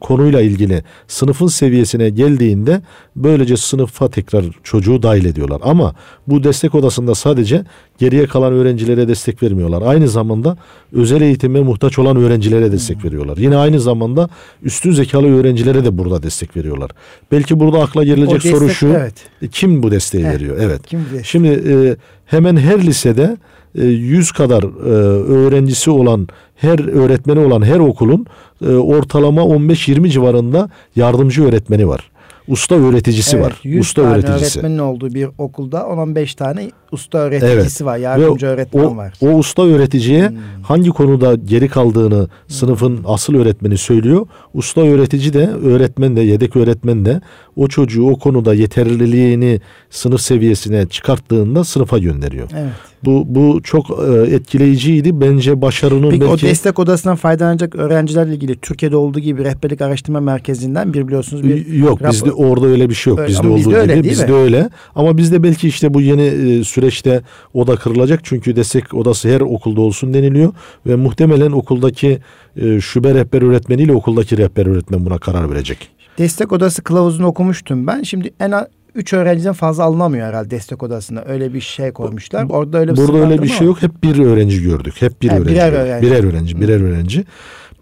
[0.00, 2.82] konuyla ilgili sınıfın seviyesine geldiğinde
[3.16, 5.60] böylece sınıfa tekrar çocuğu dahil ediyorlar.
[5.64, 5.94] Ama
[6.26, 7.64] bu destek odasında sadece
[7.98, 9.82] geriye kalan öğrencilere destek vermiyorlar.
[9.82, 10.56] Aynı zamanda
[10.92, 13.36] özel eğitime muhtaç olan öğrencilere destek veriyorlar.
[13.36, 14.28] Yine aynı zamanda
[14.62, 16.90] üstün zekalı öğrencilere de burada destek veriyorlar.
[17.32, 18.88] Belki burada akla gelecek destek, soru şu.
[18.88, 19.14] evet.
[19.52, 20.56] Kim bu desteği Heh, veriyor?
[20.60, 20.86] Evet.
[20.86, 21.00] kim?
[21.24, 21.96] Şimdi e,
[22.26, 23.36] hemen her lisede
[23.84, 24.88] 100 kadar e,
[25.32, 28.26] öğrencisi olan her öğretmeni olan her okulun
[28.62, 32.10] e, ortalama 15-20 civarında yardımcı öğretmeni var.
[32.48, 33.60] Usta öğreticisi Evet, var.
[33.64, 34.58] 100 Usta tane öğreticisi.
[34.58, 37.96] öğretmenin olduğu bir okulda 10-15 tane usta öğreticisi var.
[37.98, 39.12] Yardımcı Ve öğretmen o, var.
[39.20, 40.36] O usta öğreticiye Hmm.
[40.62, 44.26] hangi konuda geri kaldığını sınıfın asıl öğretmeni söylüyor.
[44.54, 47.20] Usta öğretici de öğretmen de yedek öğretmen de
[47.56, 49.60] o çocuğu o konuda yeterliliğini
[49.90, 52.48] sınıf seviyesine çıkarttığında sınıfa gönderiyor.
[52.54, 52.70] Evet.
[53.04, 55.20] Bu bu çok e, etkileyiciydi.
[55.20, 60.20] Bence başarının Peki belki o destek odasından faydalanacak öğrencilerle ilgili Türkiye'de olduğu gibi rehberlik araştırma
[60.20, 63.18] merkezinden bir biliyorsunuz bir yok rapor- bizde orada öyle bir şey yok.
[63.20, 64.70] Öyle, bizde olduğu bizde öyle gibi bizde öyle.
[64.94, 67.22] Ama bizde belki işte bu yeni e, süreçte
[67.54, 68.20] oda kırılacak.
[68.22, 70.52] Çünkü destek odası her okulda olsun deniliyor
[70.86, 72.18] ve muhtemelen okuldaki
[72.56, 75.88] e, şube rehber öğretmeniyle okuldaki rehber öğretmen buna karar verecek.
[76.18, 78.02] destek odası kılavuzunu okumuştum ben.
[78.02, 78.64] Şimdi en az
[78.94, 81.22] 3 öğrenciden fazla alınamıyor herhalde destek odasına.
[81.26, 82.46] Öyle bir şey koymuşlar.
[82.50, 83.82] Orada öyle bir Burada öyle bir şey yok.
[83.82, 84.94] Hep bir öğrenci gördük.
[85.00, 85.50] Hep bir Ha, öğrenci.
[85.54, 86.06] birer öğrenci.
[86.06, 87.24] Birer öğrenci, birer öğrenci.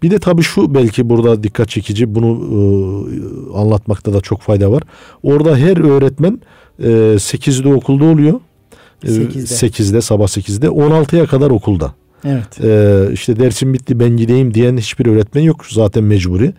[0.03, 2.59] Bir de tabii şu belki burada dikkat çekici bunu e,
[3.57, 4.83] anlatmakta da çok fayda var.
[5.23, 6.41] Orada her öğretmen
[6.79, 8.39] e, 8'de okulda oluyor.
[9.05, 9.67] E, 8'de.
[9.67, 11.93] 8'de sabah 8'de 16'ya kadar okulda.
[12.25, 12.63] Evet.
[12.63, 16.53] Ee, işte dersim bitti ben gideyim diyen hiçbir öğretmen yok zaten mecburi.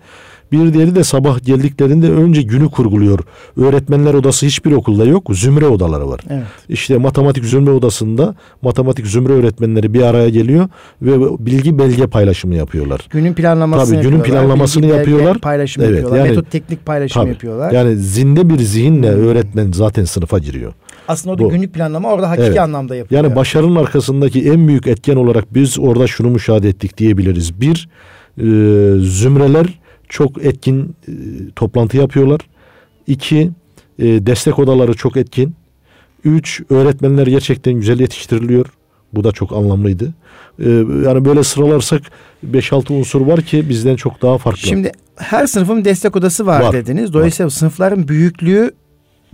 [0.53, 3.19] Bir diğeri de sabah geldiklerinde önce günü kurguluyor.
[3.57, 5.31] Öğretmenler odası hiçbir okulda yok.
[5.35, 6.21] Zümre odaları var.
[6.31, 6.45] Evet.
[6.69, 10.69] İşte matematik zümre odasında matematik zümre öğretmenleri bir araya geliyor
[11.03, 13.01] ve bilgi belge paylaşımı yapıyorlar.
[13.11, 14.45] Günün planlamasını Tabii, günün yapıyorlar.
[14.47, 15.39] planlamasını bilgi, belge yapıyorlar.
[15.39, 16.19] Paylaşım Evet, yapıyorlar.
[16.19, 17.31] yani- Metot teknik paylaşım Tabii.
[17.31, 17.73] yapıyorlar.
[17.73, 19.21] Yani zinde bir zihinle Hmm.
[19.29, 20.73] öğretmen zaten sınıfa giriyor.
[21.09, 21.51] Aslında o da Bu.
[21.51, 22.59] günlük planlama orada hakiki Evet.
[22.61, 23.25] anlamda yapılıyor.
[23.25, 27.61] Yani başarının arkasındaki en büyük etken olarak biz orada şunu müşahede ettik diyebiliriz.
[27.61, 27.89] Bir,
[28.39, 28.43] e,
[29.01, 29.67] zümreler
[30.09, 31.13] çok etkin e,
[31.57, 32.41] toplantı yapıyorlar.
[33.07, 33.51] İki,
[33.99, 35.55] e, destek odaları çok etkin.
[36.25, 38.67] Üç, öğretmenler gerçekten güzel yetiştiriliyor.
[39.13, 40.15] Bu da çok anlamlıydı.
[40.59, 40.69] E,
[41.05, 42.03] yani böyle sıralarsak
[42.53, 44.61] 5-6 unsur var ki bizden çok daha farklı.
[44.61, 46.73] Şimdi her sınıfın destek odası var, Var.
[46.73, 47.13] dediniz.
[47.13, 48.71] Dolayısıyla sınıfların büyüklüğü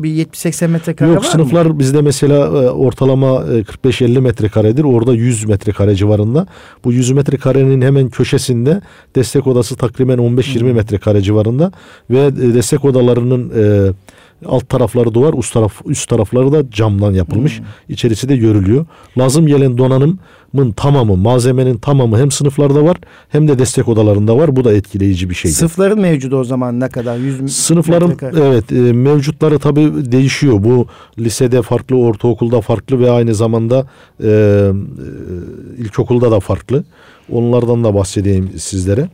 [0.02, 1.78] bir 70-80 metrekare Yok var sınıflar mı?
[1.78, 4.84] bizde mesela e, ortalama e, 45-50 metrekaredir.
[4.84, 6.46] Orada 100 metrekare civarında.
[6.84, 8.80] Bu 100 metrekarenin hemen köşesinde
[9.16, 10.72] destek odası takriben 15-20 Hmm.
[10.74, 11.72] metrekare civarında
[12.10, 13.92] ve e, destek odalarının e,
[14.46, 17.58] alt tarafları duvar, üst taraf üst tarafları da camdan yapılmış.
[17.58, 17.66] Hmm.
[17.88, 18.86] İçerisi de görülüyor.
[19.18, 22.96] Lazım gelen donanımın tamamı, malzemenin tamamı hem sınıflarda var
[23.28, 24.56] hem de destek odalarında var.
[24.56, 25.50] Bu da etkileyici bir şey.
[25.50, 27.16] Sınıfların mevcudu o zaman ne kadar?
[27.16, 28.46] 100 Sınıfların metrekare.
[28.46, 30.64] evet e, mevcutları tabii değişiyor.
[30.64, 30.86] Bu
[31.18, 33.86] lisede farklı, ortaokulda farklı ve aynı zamanda
[34.24, 34.70] e, e,
[35.78, 36.84] ilkokulda da farklı.
[37.32, 39.08] Onlardan da bahsedeyim sizlere.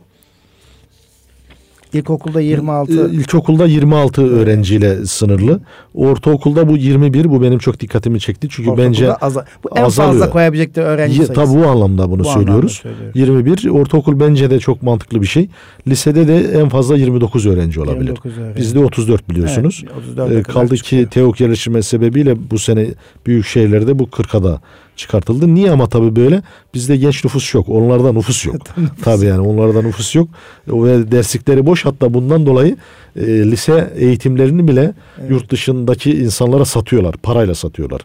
[1.93, 2.91] İlkokulda 26.
[3.07, 5.59] E, İlkokulda 26 öğrenciyle sınırlı.
[5.93, 7.29] Ortaokulda bu 21.
[7.29, 8.47] Bu benim çok dikkatimi çekti.
[8.51, 10.13] Çünkü ortaokulda bence aza- bu en azalıyor.
[10.13, 11.33] fazla koyabilecekleri öğrenci sayısı.
[11.33, 12.81] tabii bu anlamda bunu Bu söylüyoruz.
[12.85, 13.45] anlamda söylüyorum.
[13.65, 13.69] 21.
[13.69, 15.49] Ortaokul bence de çok mantıklı bir şey.
[15.87, 17.99] Lisede de en fazla 29 öğrenci olabilir.
[17.99, 18.57] 29 öğrenci.
[18.57, 19.83] Bizde 34 biliyorsunuz.
[19.85, 21.07] Evet, 34'e Ee, kaldı ki çıkıyor.
[21.09, 22.87] TEOK yerleşimi sebebiyle bu sene
[23.25, 24.61] büyük şehirlerde bu 40'a da
[24.99, 25.53] çıkartıldı.
[25.55, 26.41] Niye ama tabii böyle?
[26.73, 27.69] Bizde genç nüfus yok.
[27.69, 28.55] Onlarda nüfus yok.
[29.03, 30.27] tabii yani onlarda nüfus yok.
[30.67, 31.85] Ve derslikleri boş.
[31.85, 32.77] Hatta bundan dolayı
[33.15, 35.31] e, lise eğitimlerini bile Evet.
[35.31, 37.15] yurt dışındaki insanlara satıyorlar.
[37.23, 38.01] Parayla satıyorlar.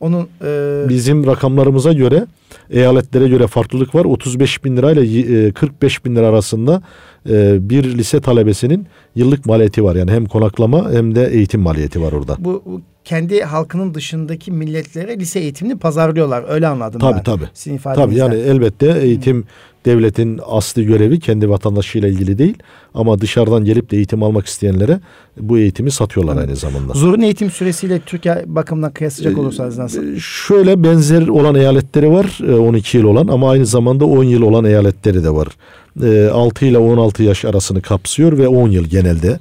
[0.00, 2.26] Onun e, Bizim rakamlarımıza göre
[2.70, 4.04] eyaletlere göre farklılık var.
[4.04, 6.82] 35 bin lirayla y- e, 45 bin lira arasında
[7.30, 9.96] e, bir lise talebesinin yıllık maliyeti var.
[9.96, 12.36] Yani hem konaklama hem de eğitim maliyeti var orada.
[12.38, 16.44] bu, bu kendi halkının dışındaki milletlere lise eğitimini pazarlıyorlar.
[16.48, 17.22] Öyle anladım Tabii ben.
[17.22, 17.44] tabii.
[17.54, 19.44] Sizin Tabii yani elbette eğitim
[19.84, 22.54] devletin asli görevi kendi vatandaşıyla ilgili değil
[22.94, 25.00] ama dışarıdan gelip de eğitim almak isteyenlere
[25.40, 26.92] bu eğitimi satıyorlar aynı zamanda.
[26.92, 30.14] Zorunlu eğitim süresiyle Türkiye bakımından Ee, kıyaslayacak olursanız nasıl?
[30.14, 34.42] E, Şöyle benzer olan eyaletleri var e, 12 yıl olan ama aynı zamanda 10 yıl
[34.42, 35.48] olan eyaletleri de var.
[36.02, 39.38] E, 6 ile 16 yaş arasını kapsıyor ve 10 yıl genelde.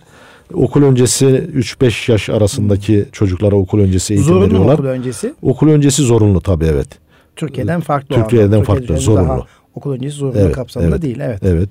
[0.54, 4.74] Okul öncesi 3-5 yaş arasındaki çocuklara okul öncesi eğitim Zorunlu veriyorlar.
[4.74, 5.34] okul öncesi?
[5.42, 6.88] Okul öncesi zorunlu tabii evet.
[7.36, 8.16] Türkiye'den farklı.
[8.16, 8.66] Türkiye'den anlamda.
[8.66, 9.28] farklı, zorunlu.
[9.30, 11.02] Daha Okul öncesi zorunlu Evet, kapsamında evet.
[11.02, 11.18] değil.
[11.22, 11.40] Evet.
[11.44, 11.70] Evet.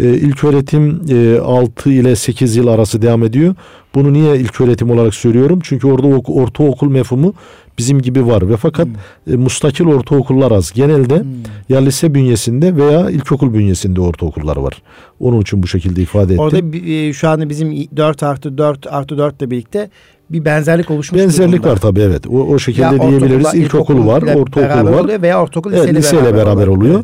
[0.00, 3.54] Ee, ilk öğretim e, 6 ile 8 yıl arası devam ediyor.
[3.94, 5.58] Bunu niye ilk öğretim olarak söylüyorum?
[5.62, 7.34] Çünkü orada ok- ortaokul mefhumu
[7.78, 9.34] bizim gibi var ve fakat Hmm.
[9.34, 10.72] e, mustakil ortaokullar az.
[10.72, 11.26] Genelde Hmm.
[11.68, 14.82] ya lise bünyesinde veya ilkokul bünyesinde ortaokullar var.
[15.20, 16.38] Onun için bu şekilde ifade ettim.
[16.44, 19.90] Orada e, şu anda bizim 4 artı 4 artı 4 ile birlikte
[20.32, 21.70] bir benzerlik oluşmuş Benzerlik durumda.
[21.70, 22.26] var tabii evet.
[22.26, 23.32] O, o şekilde Ya diyebiliriz.
[23.46, 25.00] ortaokulla İlkokul var, ortaokul beraber var.
[25.04, 26.68] oluyor veya ortaokul Evet, liseyle, liseyle beraber olarak.
[26.68, 26.94] oluyor.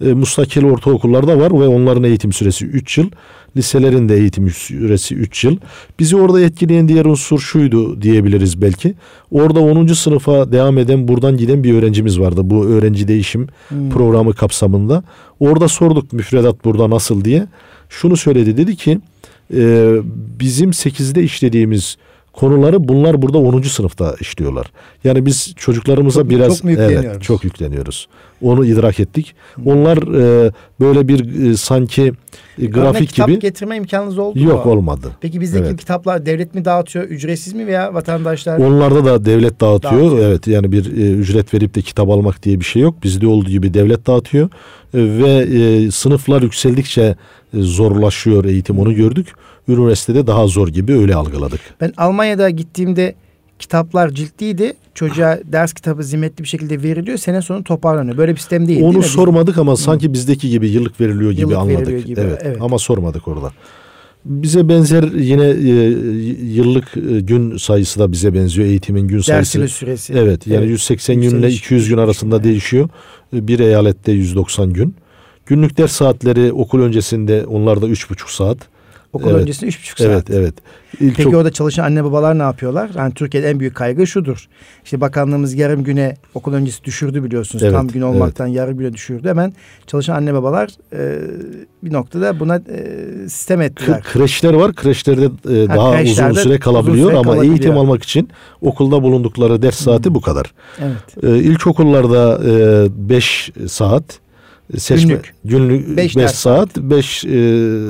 [0.00, 0.10] Evet.
[0.10, 3.10] E, mustakil ortaokullarda var ve onların eğitim süresi 3 yıl.
[3.56, 5.56] Liselerin de eğitim süresi 3 yıl.
[5.98, 8.94] Bizi orada etkileyen diğer unsur şuydu diyebiliriz belki.
[9.30, 9.86] Orada 10.
[9.86, 12.40] sınıfa devam eden buradan giden bir öğrencimiz vardı.
[12.44, 13.90] Bu öğrenci değişim Hmm.
[13.90, 15.02] programı kapsamında.
[15.40, 17.46] Orada sorduk müfredat burada nasıl diye.
[17.88, 18.98] Şunu söyledi dedi ki
[19.54, 19.92] e,
[20.40, 21.96] bizim 8'de işlediğimiz
[22.36, 23.62] konuları bunlar burada 10.
[23.62, 24.66] sınıfta işliyorlar.
[25.04, 28.08] Yani biz çocuklarımıza Çok- biraz çok evet çok yükleniyoruz.
[28.42, 29.34] Onu idrak ettik.
[29.64, 34.66] Onlar e, böyle bir e, sanki e, Örnek grafik kitap gibi getirme imkanınız oldu yok
[34.66, 34.72] mu?
[34.72, 35.10] olmadı.
[35.20, 35.80] Peki bizdeki Evet.
[35.80, 38.58] kitaplar devlet mi dağıtıyor, ücretsiz mi veya vatandaşlar?
[38.58, 40.02] Onlarda da devlet dağıtıyor.
[40.02, 40.28] Dağıtıyor.
[40.28, 43.02] Evet yani bir e, ücret verip de kitap almak diye bir şey yok.
[43.02, 44.46] Bizde olduğu gibi devlet dağıtıyor.
[44.94, 49.26] E, ve e, sınıflar yükseldikçe e, zorlaşıyor eğitim onu gördük.
[49.68, 51.60] Üniversitede daha zor gibi öyle algıladık.
[51.80, 53.14] Ben Almanya'da gittiğimde
[53.58, 54.74] kitaplar ciltliydi.
[54.94, 57.18] Çocuğa ders kitabı zimmetli bir şekilde veriliyor.
[57.18, 58.16] Sene sonu toparlanıyor.
[58.16, 61.56] Böyle bir sistem değil Onu değil sormadık ama sanki bizdeki gibi yıllık veriliyor gibi Yıllık
[61.56, 61.78] anladık.
[61.78, 62.58] veriliyor gibi, evet, evet.
[62.60, 63.52] ama sormadık orada.
[64.24, 65.72] Bize benzer yine e,
[66.46, 69.32] yıllık e, gün sayısı da bize benziyor eğitimin gün sayısı.
[69.32, 70.12] Dersinin süresi.
[70.12, 70.70] Evet yani Evet.
[70.70, 71.58] 180 günle Yükseliş.
[71.58, 72.88] 200 gün arasında değişiyor.
[73.32, 74.94] Bir eyalette 190 gün.
[75.46, 78.58] Günlük ders saatleri okul öncesinde onlarda 3,5 saat.
[79.12, 79.62] Okul Evet.
[79.62, 80.10] üç buçuk saat.
[80.10, 80.54] Evet evet.
[81.00, 82.90] İlk Peki çok- orada çalışan anne babalar ne yapıyorlar?
[82.96, 84.48] Yani Türkiye'de en büyük kaygı şudur.
[84.84, 87.62] İşte bakanlığımız yarım güne okul öncesi düşürdü biliyorsunuz.
[87.64, 89.28] Evet, Tam gün olmaktan yarım güne düşürdü.
[89.28, 89.52] Hemen
[89.86, 91.20] çalışan anne babalar e,
[91.82, 94.02] bir noktada buna e, sistem K- ettiler.
[94.12, 94.74] kreşler var.
[94.74, 97.54] Kreşlerde e, daha kreşlerde uzun süre uzun kalabiliyor süre ama kalabiliyor.
[97.54, 98.28] eğitim almak için
[98.60, 100.52] okulda bulundukları ders saati bu kadar.
[100.80, 101.24] Evet.
[101.24, 102.40] E, ilkokullarda
[103.08, 104.18] 5 saat
[104.78, 105.34] seçme Günlük.
[105.44, 107.24] günlük Beş 5 ders saat 5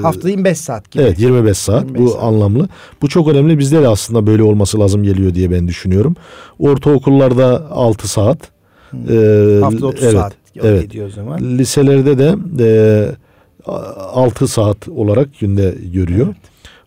[0.02, 1.02] Haftada 25 saat gibi.
[1.02, 2.22] Evet 25 saat 25 bu saat.
[2.22, 2.68] anlamlı.
[3.02, 3.58] Bu çok önemli.
[3.58, 6.16] Bizde de aslında böyle olması lazım geliyor diye ben düşünüyorum.
[6.58, 8.38] Ortaokullarda 6 saat.
[8.92, 10.96] Ee, Haftada 30 evet, saat evet.
[11.06, 11.58] o zaman.
[11.58, 12.34] Liselerde de
[13.66, 16.26] e, 6 saat olarak günde görüyor.
[16.26, 16.36] Evet.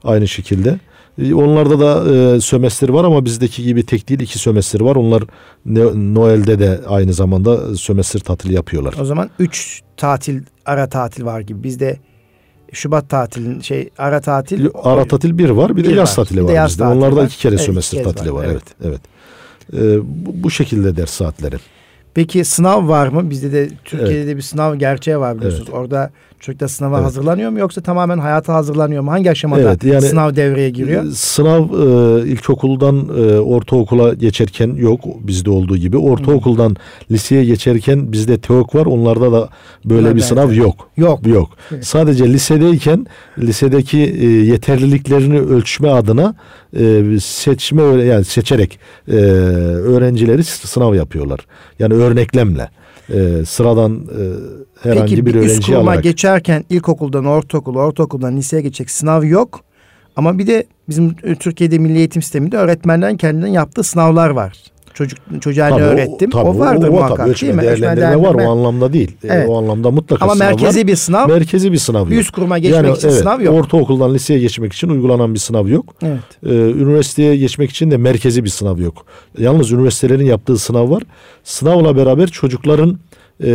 [0.03, 0.79] Aynı şekilde.
[1.21, 4.95] E, Onlarda da e, sömestr var ama bizdeki gibi tek değil iki sömestr var.
[4.95, 5.23] Onlar
[5.65, 8.95] ne- Noel'de de aynı zamanda sömestr tatili yapıyorlar.
[9.01, 11.63] O zaman 3 tatil ara tatil var gibi.
[11.63, 11.97] Bizde
[12.73, 16.37] Şubat tatilin şey ara tatil Ara tatil bir var, bir de Bir yaz var, tatili
[16.39, 16.83] de var yaz bizde.
[16.83, 17.25] tatili Onlarda var.
[17.25, 18.45] iki kere Evet, sömestr tatili var, var.
[18.51, 19.01] Evet, evet.
[19.73, 21.55] E, bu, bu şekilde ders saatleri.
[22.19, 23.29] Peki sınav var mı?
[23.29, 24.27] Bizde de Türkiye'de Evet.
[24.27, 25.69] de bir sınav gerçeği var biliyorsunuz.
[25.69, 27.05] Orada çocuklar sınava Evet.
[27.05, 29.11] hazırlanıyor mu yoksa tamamen hayata hazırlanıyor mu?
[29.11, 31.05] Hangi aşamada Evet, yani- sınav devreye giriyor?
[31.05, 35.97] E, Sınav e, ilkokuldan e, ortaokula geçerken yok bizde olduğu gibi.
[35.97, 36.75] Ortaokuldan
[37.11, 38.85] liseye geçerken bizde TEOK var.
[38.85, 39.49] Onlarda da
[39.85, 40.75] böyle Bunlar bir sınav yok.
[40.97, 41.27] Yok.
[41.27, 41.49] Yok.
[41.71, 41.85] Evet.
[41.85, 43.07] Sadece lisedeyken
[43.39, 46.35] lisedeki e, yeterliliklerini ölçme adına
[46.79, 51.39] e, seçme yani seçerek e, öğrencileri sınav yapıyorlar.
[51.79, 52.69] Yani örneklemle.
[53.09, 54.21] E, sıradan e,
[54.89, 56.03] herhangi Peki bir bir üst öğrenci kuruma alarak.
[56.03, 59.61] geçerken ilkokuldan ortaokul, ortaokuldan liseye geçecek sınav yok.
[60.15, 64.57] Ama bir de bizim Türkiye'de milli eğitim sisteminde öğretmenlerin kendinden yaptığı sınavlar var.
[64.99, 66.29] Çocuk çocuğa ne Tabii öğrettim?
[66.29, 67.61] tabii O, vardır o, muhakkak tabii, ölçme, değil mi?
[67.67, 68.47] Ölçme, değerlendirme var değerlendirme.
[68.47, 69.11] o anlamda değil.
[69.23, 69.49] E, Evet.
[69.49, 70.87] o anlamda mutlaka Ama sınav merkezi var.
[70.87, 72.21] bir sınav, merkezi bir sınav yok.
[72.21, 73.53] üst kuruma geçmek için evet, sınav yok.
[73.55, 75.93] Ortaokuldan liseye geçmek için uygulanan bir sınav yok.
[76.03, 76.19] evet.
[76.45, 79.05] Ee, üniversiteye geçmek için de merkezi bir sınav yok.
[79.37, 81.03] Yalnız üniversitelerin yaptığı sınav var.
[81.43, 82.99] Sınavla beraber çocukların
[83.43, 83.51] e,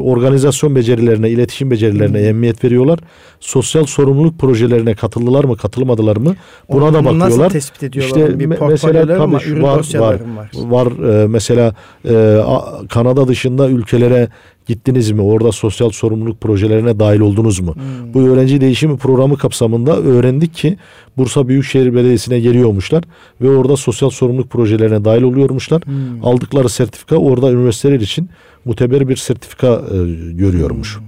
[0.00, 2.24] organizasyon becerilerine, iletişim becerilerine Hmm.
[2.24, 2.98] ehemmiyet veriyorlar.
[3.40, 6.34] Sosyal sorumluluk projelerine katıldılar mı, katılmadılar mı?
[6.72, 7.28] Buna Onu da bakıyorlar.
[7.38, 8.16] Nasıl tespit ediyorlar?
[8.16, 9.84] İşte bir mesela mı var?
[9.98, 10.50] var, var.
[10.54, 11.74] Var e, mesela
[12.08, 12.40] e,
[12.88, 14.28] Kanada dışında ülkelere
[14.70, 15.22] gittiniz mi?
[15.22, 17.74] Orada sosyal sorumluluk projelerine dahil oldunuz mu?
[17.74, 18.14] Hmm.
[18.14, 20.76] Bu öğrenci değişimi programı kapsamında öğrendik ki
[21.16, 23.04] Bursa Büyükşehir Belediyesi'ne geliyormuşlar
[23.40, 25.82] ve orada sosyal sorumluluk projelerine dahil oluyormuşlar.
[25.84, 26.24] Hmm.
[26.24, 28.28] Aldıkları sertifika orada üniversiteler için
[28.64, 29.96] muteber bir sertifika e,
[30.32, 30.98] görüyormuş.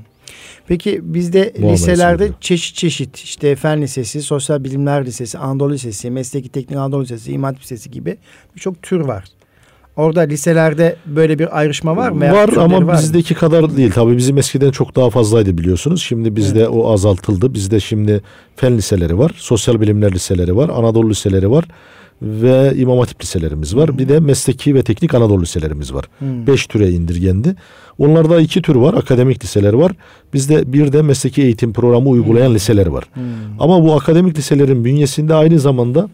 [0.66, 6.48] Peki bizde Muamele liselerde çeşit çeşit işte fen lisesi, sosyal bilimler lisesi, Anadolu Lisesi, mesleki
[6.48, 8.16] teknik Anadolu Lisesi, İmam Hatip Lisesi gibi
[8.56, 9.24] birçok tür var.
[9.96, 12.32] Orada liselerde böyle bir ayrışma var mı?
[12.32, 12.92] Var ama var mı?
[12.92, 13.90] bizdeki kadar değil.
[13.90, 16.02] Tabii bizim eskiden çok daha fazlaydı biliyorsunuz.
[16.02, 17.54] Şimdi bizde o azaltıldı.
[17.54, 18.20] Bizde şimdi
[18.56, 21.64] fen liseleri var, sosyal bilimler liseleri var, Anadolu liseleri var
[22.22, 23.98] ve İmam Hatip liselerimiz var.
[23.98, 26.04] Bir de mesleki ve teknik Anadolu liselerimiz var.
[26.18, 26.46] Hmm.
[26.46, 27.54] Beş türe indirgendi.
[27.98, 28.94] Onlarda iki tür var.
[28.94, 29.92] Akademik liseler var.
[30.34, 33.04] Bizde bir de mesleki eğitim programı uygulayan liseler var.
[33.14, 33.22] Hmm.
[33.60, 36.08] Ama bu akademik liselerin bünyesinde aynı zamanda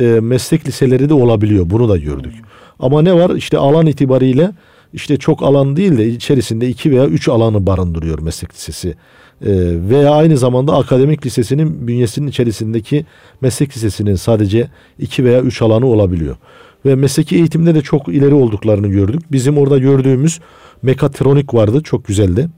[0.00, 1.70] e, meslek liseleri de olabiliyor.
[1.70, 2.34] Bunu da gördük.
[2.78, 3.30] Ama ne var?
[3.30, 4.50] İşte alan itibariyle
[4.92, 8.88] işte çok alan değil de içerisinde iki veya üç alanı barındırıyor meslek lisesi.
[8.88, 9.52] E,
[9.90, 13.06] veya aynı zamanda akademik lisesinin bünyesinin içerisindeki
[13.40, 16.36] meslek lisesinin sadece iki veya üç alanı olabiliyor.
[16.86, 19.20] Ve mesleki eğitimde de çok ileri olduklarını gördük.
[19.32, 20.40] Bizim orada gördüğümüz
[20.82, 21.82] mekatronik vardı.
[21.82, 22.48] Çok güzeldi.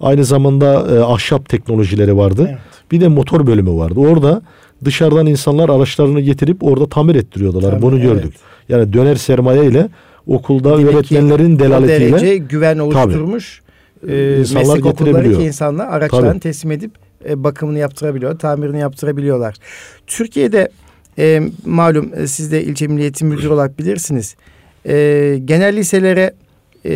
[0.00, 2.46] Aynı zamanda e, ahşap teknolojileri vardı.
[2.50, 2.60] Evet.
[2.92, 4.00] Bir de motor bölümü vardı.
[4.00, 4.42] Orada
[4.84, 7.70] dışarıdan insanlar araçlarını getirip orada tamir ettiriyordular.
[7.70, 8.24] Tamir, Bunu gördük.
[8.24, 8.40] evet.
[8.68, 9.88] Yani döner sermaye ile
[10.26, 13.62] okulda Demek öğretmenlerin delaletiyle derece güven oluşturmuş
[14.08, 16.40] e, İnsanlar meslek okulları ki insanlar araçlarını Tabii.
[16.40, 16.90] teslim edip
[17.28, 19.54] e, bakımını yaptırabiliyor, tamirini yaptırabiliyorlar.
[20.06, 20.68] Türkiye'de
[21.18, 24.36] e, malum e, siz de ilçe milliyetin müdürü olarak bilirsiniz.
[24.86, 26.34] E, genel liselere
[26.84, 26.90] e,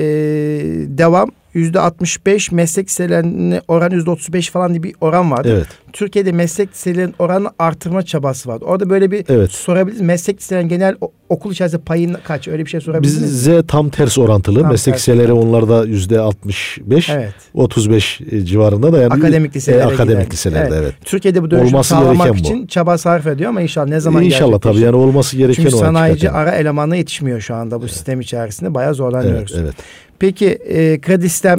[0.99, 5.49] devam yüzde 65 meslek liselerine oran yüzde 35 falan diye bir oran vardı.
[5.53, 8.65] evet Türkiye'de meslek liselerinin oranı artırma çabası vardı.
[8.65, 9.51] Orada böyle bir Evet.
[9.53, 10.01] sorabiliriz.
[10.01, 10.95] Meslek liselerinin genel
[11.29, 12.49] okul içerisinde payın kaç?
[12.49, 13.33] Öyle bir şey sorabilir misiniz?
[13.33, 14.63] Bize tam ters orantılı.
[14.63, 17.33] Tam Meslek liseleri onlarda yüzde 65, Evet.
[17.55, 20.33] 35 civarında da yani Akademik liselere e, akademik gider.
[20.33, 20.95] liselerde evet.
[21.05, 22.37] Türkiye'de bu dönüşümü Olması sağlamak bu.
[22.37, 26.31] için çaba sarf ediyor ama inşallah ne zaman İnşallah tabii yani olması gereken Çünkü sanayici
[26.31, 28.75] ara elemanına yetişmiyor şu anda bu sistem içerisinde.
[28.75, 29.55] Bayağı Evet, zorlanıyoruz.
[29.61, 29.75] evet.
[30.19, 31.59] Peki e, kredi sistem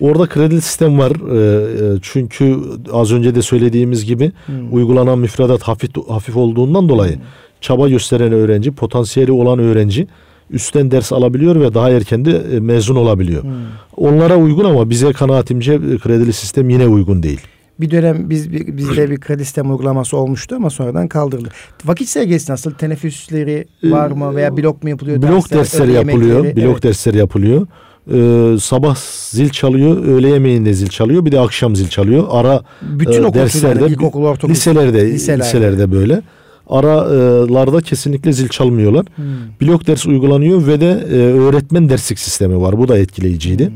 [0.00, 1.10] Orada kredi sistem var.
[1.10, 2.56] Ee, e, çünkü
[2.92, 4.74] az önce de söylediğimiz gibi Hmm.
[4.74, 7.18] uygulanan müfredat hafif hafif olduğundan dolayı
[7.60, 10.06] çaba gösteren öğrenci, potansiyeli olan öğrenci
[10.50, 13.42] üstten ders alabiliyor ve daha erken de e, mezun olabiliyor.
[13.42, 13.50] Hmm.
[13.96, 17.40] Onlara uygun ama bize kanaatimce e, kredili sistem yine uygun değil.
[17.80, 21.48] bir dönem biz bizde bir kredi sistem uygulaması olmuştu ama sonradan kaldırıldı.
[21.84, 22.70] Vakit seviyesi nasıl?
[22.70, 25.22] Teneffüsleri var mı veya blok mu yapılıyor?
[25.22, 26.36] Blok Dersler, dersleri yapılıyor.
[26.44, 26.64] yemekleri?
[26.66, 26.82] Blok Evet.
[26.82, 27.66] dersleri yapılıyor.
[28.12, 28.96] Ee, sabah
[29.30, 32.24] zil çalıyor, öğle yemeğinde zil çalıyor, bir de akşam zil çalıyor.
[32.30, 34.54] Ara Bütün e, derslerde, ilkokul, ortaokul.
[34.54, 35.44] liselerde, liselerde.
[35.44, 36.22] liselerde böyle.
[36.70, 39.06] Aralarda kesinlikle zil çalmıyorlar.
[39.16, 39.24] Hmm.
[39.60, 42.78] Blok ders uygulanıyor ve de e, öğretmen derslik sistemi var.
[42.78, 43.72] Bu da etkileyiciydi.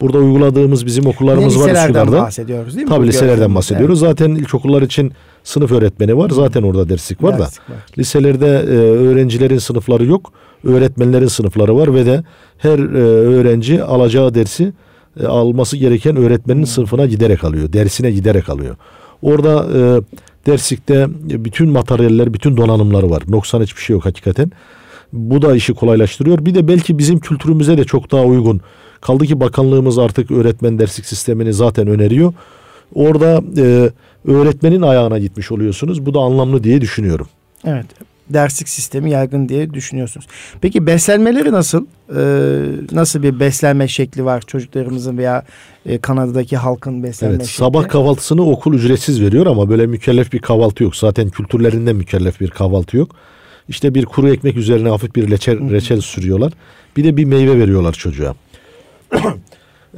[0.00, 1.70] Burada uyguladığımız bizim Yine okullarımız var Hmm.
[1.70, 2.22] liselerden Üsküdar'da.
[2.22, 2.94] bahsediyoruz değil mi?
[2.94, 4.00] Tabii Bu liselerden bahsediyoruz.
[4.00, 5.12] Zaten ilkokullar için
[5.44, 6.30] sınıf öğretmeni var.
[6.30, 7.44] Zaten orada derslik var Evet, da.
[7.44, 7.76] derslik var.
[7.98, 10.32] Liselerde e, öğrencilerin sınıfları yok.
[10.64, 12.24] Öğretmenlerin sınıfları var ve de
[12.58, 14.72] her e, öğrenci alacağı dersi
[15.22, 17.72] e, alması gereken öğretmenin sınıfına giderek alıyor.
[17.72, 18.76] Dersine giderek alıyor.
[19.22, 20.00] Orada e,
[20.46, 21.06] derslikte
[21.44, 23.22] bütün materyaller, bütün donanımları var.
[23.28, 24.52] Noksan hiçbir şey yok hakikaten.
[25.12, 26.46] Bu da işi kolaylaştırıyor.
[26.46, 28.60] Bir de belki bizim kültürümüze de çok daha uygun.
[29.00, 32.32] Kaldı ki bakanlığımız artık öğretmen derslik sistemini zaten öneriyor.
[32.94, 33.90] Orada e,
[34.32, 36.06] öğretmenin ayağına gitmiş oluyorsunuz.
[36.06, 37.26] Bu da anlamlı diye düşünüyorum.
[37.64, 37.86] Evet.
[38.30, 40.26] Derslik sistemi yaygın diye düşünüyorsunuz.
[40.60, 41.86] Peki beslenmeleri nasıl?
[42.16, 42.18] Ee,
[42.92, 45.44] nasıl bir beslenme şekli var çocuklarımızın veya
[45.86, 47.56] e, Kanada'daki halkın beslenme Evet, şekli?
[47.58, 50.96] sabah kahvaltısını okul ücretsiz veriyor ama böyle mükellef bir kahvaltı yok.
[50.96, 53.10] Zaten kültürlerinde mükellef bir kahvaltı yok.
[53.68, 56.52] İşte bir kuru ekmek üzerine hafif bir reçel, reçel sürüyorlar.
[56.96, 58.34] Bir de bir meyve veriyorlar çocuğa.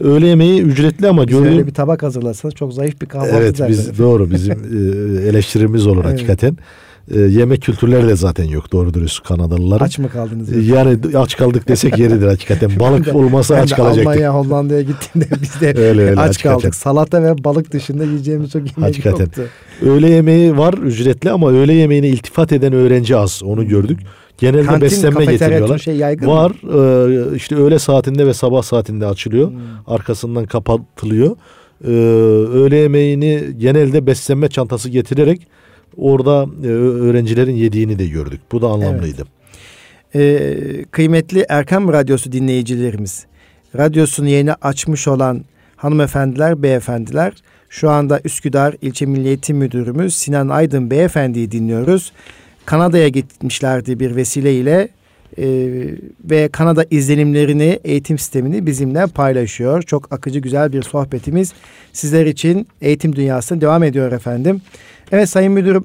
[0.00, 1.66] Öğle yemeği ücretli ama Bize öyle gördüğüm...
[1.66, 3.72] bir tabak hazırlasanız çok zayıf bir kahvaltı Evet zaten.
[3.72, 4.52] biz doğru bizim
[5.22, 6.12] e, eleştirimiz olur Evet.
[6.12, 6.56] hakikaten.
[7.14, 9.84] E, yemek kültürleri de zaten yok doğru dürüst Kanadalıların.
[9.84, 10.52] Aç mı kaldınız?
[10.52, 12.70] E, Yani aç kaldık desek yeridir hakikaten.
[12.80, 14.06] Balık olmasa aç kalacaktık.
[14.06, 16.58] Almanya, Hollanda'ya gittiğimde biz de Öyle öyle aç hakikaten.
[16.58, 16.74] kaldık.
[16.74, 19.24] Salata ve balık dışında yiyeceğimiz çok yemek Hakikaten.
[19.24, 19.42] yoktu.
[19.82, 23.42] Öğle yemeği var ücretli ama öğle yemeğine iltifat eden öğrenci az.
[23.44, 24.00] Onu gördük.
[24.38, 25.78] Genelde Kantin, beslenme getiriyorlar.
[25.78, 26.26] şey yaygın?
[26.26, 26.52] Var
[27.32, 29.50] e, işte öğle saatinde ve sabah saatinde açılıyor.
[29.50, 29.58] Hmm.
[29.86, 31.36] Arkasından kapatılıyor.
[31.84, 31.90] E,
[32.58, 35.46] öğle yemeğini genelde beslenme çantası getirerek
[35.96, 38.40] orada e, öğrencilerin yediğini de gördük.
[38.52, 39.24] Bu da anlamlıydı.
[40.14, 43.26] Ee, kıymetli Erkam Radyosu dinleyicilerimiz,
[43.76, 45.44] radyosunu yeni açmış olan
[45.76, 47.32] hanımefendiler, beyefendiler,
[47.68, 52.12] şu anda Üsküdar İlçe Milli Eğitim Müdürümüz Sinan Aydın Beyefendi'yi dinliyoruz.
[52.66, 54.88] Kanada'ya gitmişlerdi bir vesileyle
[55.38, 55.46] e,
[56.24, 59.82] ve Kanada izlenimlerini, eğitim sistemini bizimle paylaşıyor.
[59.82, 61.52] Çok akıcı güzel bir sohbetimiz
[61.92, 64.60] sizler için eğitim dünyasında devam ediyor efendim.
[65.12, 65.84] Evet Sayın Müdürüm,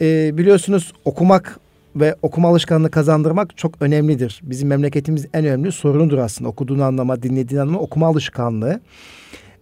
[0.00, 1.60] e, biliyorsunuz okumak
[1.96, 4.40] ve okuma alışkanlığı kazandırmak çok önemlidir.
[4.42, 6.48] Bizim memleketimiz en önemli sorunudur aslında.
[6.48, 8.80] Okuduğunu anlama, dinlediğini anlama, okuma alışkanlığı.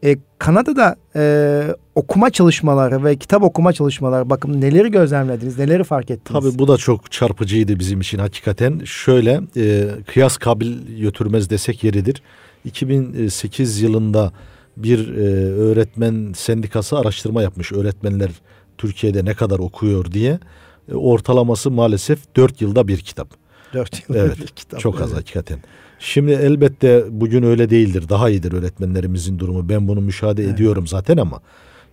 [0.04, 1.62] E, Kanada'da e,
[1.94, 6.42] okuma çalışmaları ve kitap okuma çalışmaları bakın neleri gözlemlediniz, neleri fark ettiniz?
[6.42, 8.80] Tabii bu da çok çarpıcıydı bizim için hakikaten.
[8.84, 12.22] Şöyle e, kıyas kabil götürmez desek yeridir.
[12.64, 14.32] 2008 yılında
[14.76, 15.22] bir e,
[15.52, 17.72] öğretmen sendikası araştırma yapmış.
[17.72, 18.30] Öğretmenler
[18.78, 20.38] Türkiye'de ne kadar okuyor diye.
[20.92, 23.28] e, ortalaması maalesef 4 yılda bir kitap.
[23.74, 24.80] 4 yılda evet, bir kitap.
[24.80, 25.04] Çok evet.
[25.04, 25.58] az hakikaten.
[25.98, 28.08] Şimdi elbette bugün öyle değildir.
[28.08, 29.68] Daha iyidir öğretmenlerimizin durumu.
[29.68, 30.54] Ben bunu müşahede evet.
[30.54, 31.40] ediyorum zaten ama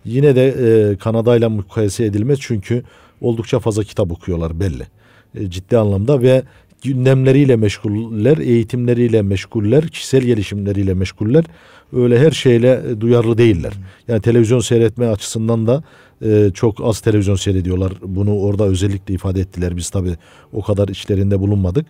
[0.04, 2.82] yine de e, Kanada ile mukayese edilmez çünkü
[3.20, 4.86] oldukça fazla kitap okuyorlar belli.
[5.34, 6.42] E, ciddi anlamda ve
[6.82, 11.44] gündemleriyle meşguller, eğitimleriyle meşguller, kişisel gelişimleriyle meşguller.
[11.92, 13.72] Öyle her şeyle e, duyarlı değiller.
[14.08, 15.82] Yani televizyon seyretme açısından da
[16.24, 17.92] e, çok az televizyon seyrediyorlar.
[18.02, 19.76] Bunu orada özellikle ifade ettiler.
[19.76, 20.16] Biz tabii
[20.52, 21.86] o kadar içlerinde bulunmadık.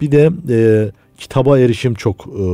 [0.00, 2.44] Bir de e, kitaba erişim çok e,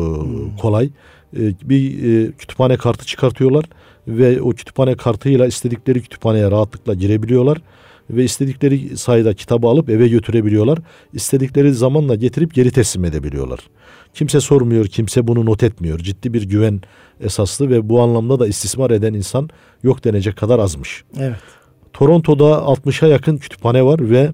[0.60, 0.90] kolay.
[1.36, 3.64] E, bir e, kütüphane kartı çıkartıyorlar
[4.08, 7.58] ve o kütüphane kartıyla istedikleri kütüphaneye rahatlıkla girebiliyorlar
[8.10, 10.78] ve istedikleri sayıda kitabı alıp eve götürebiliyorlar.
[11.12, 13.60] İstedikleri zamanla getirip geri teslim edebiliyorlar.
[14.14, 15.98] Kimse sormuyor, kimse bunu not etmiyor.
[15.98, 16.80] Ciddi bir güven
[17.20, 19.48] esaslı ve bu anlamda da istismar eden insan
[19.82, 21.04] yok denecek kadar azmış.
[21.18, 21.36] Evet.
[21.92, 24.32] Toronto'da 60'a yakın kütüphane var ve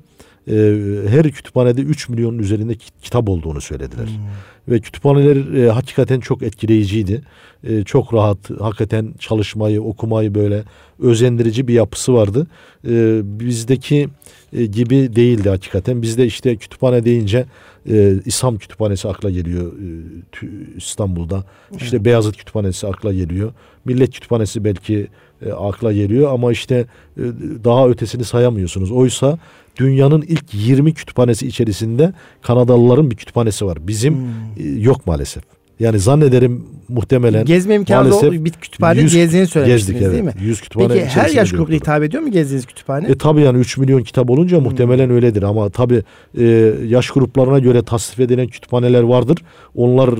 [0.51, 4.07] e, her kütüphanede 3 milyonun üzerinde kitap olduğunu söylediler.
[4.07, 4.75] Hmm.
[4.75, 7.23] Ve kütüphaneler e, hakikaten çok etkileyiciydi.
[7.65, 10.63] E, çok rahat, hakikaten çalışmayı, okumayı böyle
[10.99, 12.47] özendirici bir yapısı vardı.
[12.89, 14.09] E, bizdeki
[14.53, 16.03] e, gibi değildi hakikaten.
[16.03, 17.45] Bizde işte kütüphane deyince
[17.91, 21.45] e, İslam Kütüphanesi akla geliyor e, İstanbul'da.
[21.77, 22.05] İşte evet.
[22.05, 23.53] Beyazıt Kütüphanesi akla geliyor.
[23.85, 25.09] Millet Kütüphanesi belki
[25.47, 27.23] e, akla geliyor ama işte e,
[27.65, 28.91] daha ötesini sayamıyorsunuz.
[28.91, 29.39] Oysa
[29.79, 32.13] dünyanın ilk 20 kütüphanesi içerisinde
[32.43, 33.79] Kanadalıların bir kütüphanesi var.
[33.87, 34.31] Bizim hmm.
[34.59, 35.43] e, yok maalesef.
[35.81, 38.45] Yani zannederim muhtemelen gezme imkanı oldu.
[38.45, 40.41] Bir kütüphane gezdiğini söylemiştiniz gezdik, değil evet.
[40.41, 40.43] mi?
[40.43, 43.09] 100 kütüphane Peki her yaş grubuna hitap ediyor mu gezdiğiniz kütüphane?
[43.09, 44.65] E tabii yani 3 milyon kitap olunca hmm.
[44.65, 46.03] muhtemelen öyledir ama tabii
[46.39, 46.45] e,
[46.87, 49.39] yaş gruplarına göre tasnif edilen kütüphaneler vardır.
[49.75, 50.11] Onlar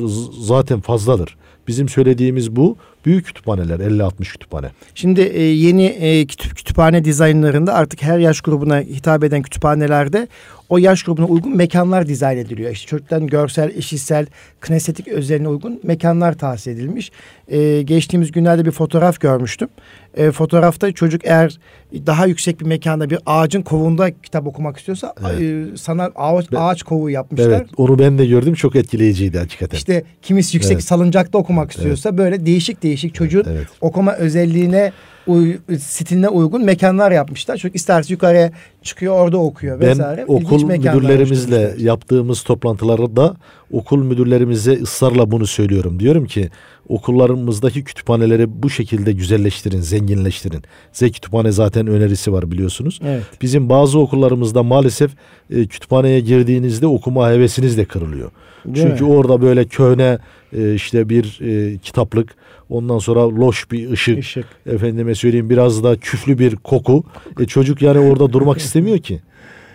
[0.41, 1.37] zaten fazladır.
[1.69, 2.77] Bizim söylediğimiz bu
[3.07, 4.71] büyük kütüphaneler 50-60 kütüphane.
[4.95, 10.29] Şimdi e, yeni e, kütüp, kütüphane dizaynlarında artık her yaş grubuna hitap eden kütüphanelerde
[10.69, 12.71] o yaş grubuna uygun mekanlar dizayn ediliyor.
[12.71, 14.27] İşte çocukların görsel, işitsel,
[14.65, 17.13] kinestetik özelliğine uygun mekanlar tahsis edilmiş.
[17.49, 19.69] E, geçtiğimiz günlerde bir fotoğraf görmüştüm.
[20.15, 21.59] E, fotoğrafta çocuk eğer
[21.93, 25.41] daha yüksek bir mekanda bir ağacın kovuğunda kitap okumak istiyorsa evet.
[25.41, 27.49] e, sana ağaç, ağaç kovuğu yapmışlar.
[27.49, 29.77] Evet, onu ben de gördüm çok etkileyiciydi hakikaten.
[29.77, 30.85] İşte kimisi yüksek evet.
[30.85, 32.19] salıncakta okumak istiyorsa evet.
[32.19, 34.93] böyle değişik değişik çocuğun evet, okuma özelliğine
[35.29, 37.57] uy, stiline uygun mekanlar yapmışlar.
[37.57, 38.51] Çünkü isterse yukarıya
[38.83, 40.25] çıkıyor orada okuyor vesaire.
[40.29, 43.37] Ben okul müdürlerimizle yaptığımız toplantılarda
[43.73, 46.01] okul müdürlerimize ısrarla bunu söylüyorum.
[46.01, 46.51] Diyorum ki
[46.89, 50.63] okullarımızdaki kütüphaneleri bu şekilde güzelleştirin, zenginleştirin.
[50.93, 53.01] Z kütüphane zaten önerisi var biliyorsunuz.
[53.05, 53.23] Evet.
[53.43, 55.11] Bizim bazı okullarımızda maalesef
[55.51, 58.31] e, kütüphaneye girdiğinizde okuma hevesiniz de kırılıyor.
[58.65, 59.11] Değil Çünkü mi?
[59.11, 60.19] orada böyle köhne
[60.53, 62.35] e, işte bir e, kitaplık
[62.71, 64.47] ondan sonra loş bir ışık, ışık.
[64.67, 67.05] efendime söyleyeyim biraz da küflü bir koku.
[67.41, 69.21] E, çocuk yani orada durmak istemiyor ki.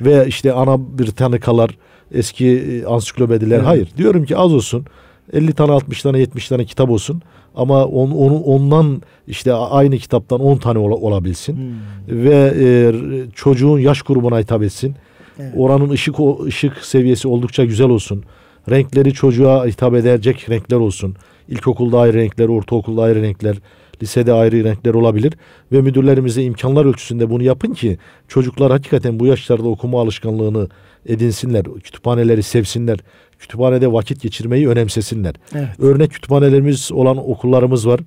[0.01, 1.77] Ve işte ana bir tane kalar
[2.13, 3.55] eski e, ansiklopediler.
[3.55, 3.67] Evet.
[3.67, 4.85] Hayır diyorum ki az olsun.
[5.33, 7.21] 50 tane 60 tane 70 tane kitap olsun
[7.55, 12.23] ama on, onu, ondan işte aynı kitaptan 10 tane ol, olabilsin hmm.
[12.23, 12.93] ve e,
[13.35, 14.95] çocuğun yaş grubuna hitap etsin.
[15.39, 15.53] Evet.
[15.57, 18.23] Oranın ışık ışık seviyesi oldukça güzel olsun.
[18.69, 21.15] Renkleri çocuğa hitap edecek renkler olsun.
[21.47, 23.55] İlkokulda ayrı renkler, ortaokulda ayrı renkler,
[24.01, 25.33] lisede ayrı renkler olabilir
[25.71, 30.67] ve müdürlerimize imkanlar ölçüsünde bunu yapın ki çocuklar hakikaten bu yaşlarda okuma alışkanlığını
[31.05, 32.99] edinsinler, kütüphaneleri sevsinler,
[33.39, 35.35] kütüphanede vakit geçirmeyi önemsesinler.
[35.55, 35.67] Evet.
[35.79, 37.99] Örnek kütüphanelerimiz olan okullarımız var.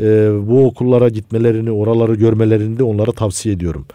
[0.00, 3.86] Ee, bu okullara gitmelerini, oraları görmelerini de onlara tavsiye ediyorum.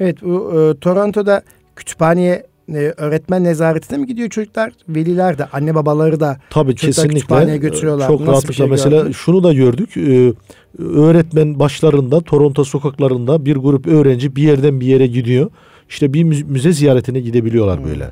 [0.00, 1.42] Evet, bu e, Toronto'da
[1.76, 4.72] kütüphaneye e, öğretmen nezaretine mi gidiyor çocuklar?
[4.88, 8.06] Veliler de, anne babaları da Tabii kesinlikle götürüyorlar.
[8.06, 9.12] Çok Nasıl rahatlıkla şey mesela gördün?
[9.12, 9.96] şunu da gördük.
[9.96, 10.32] E,
[10.78, 15.50] öğretmen başlarında Toronto sokaklarında bir grup öğrenci bir yerden bir yere gidiyor.
[15.88, 17.86] İşte bir müze ziyaretine gidebiliyorlar hmm.
[17.86, 18.10] böyle.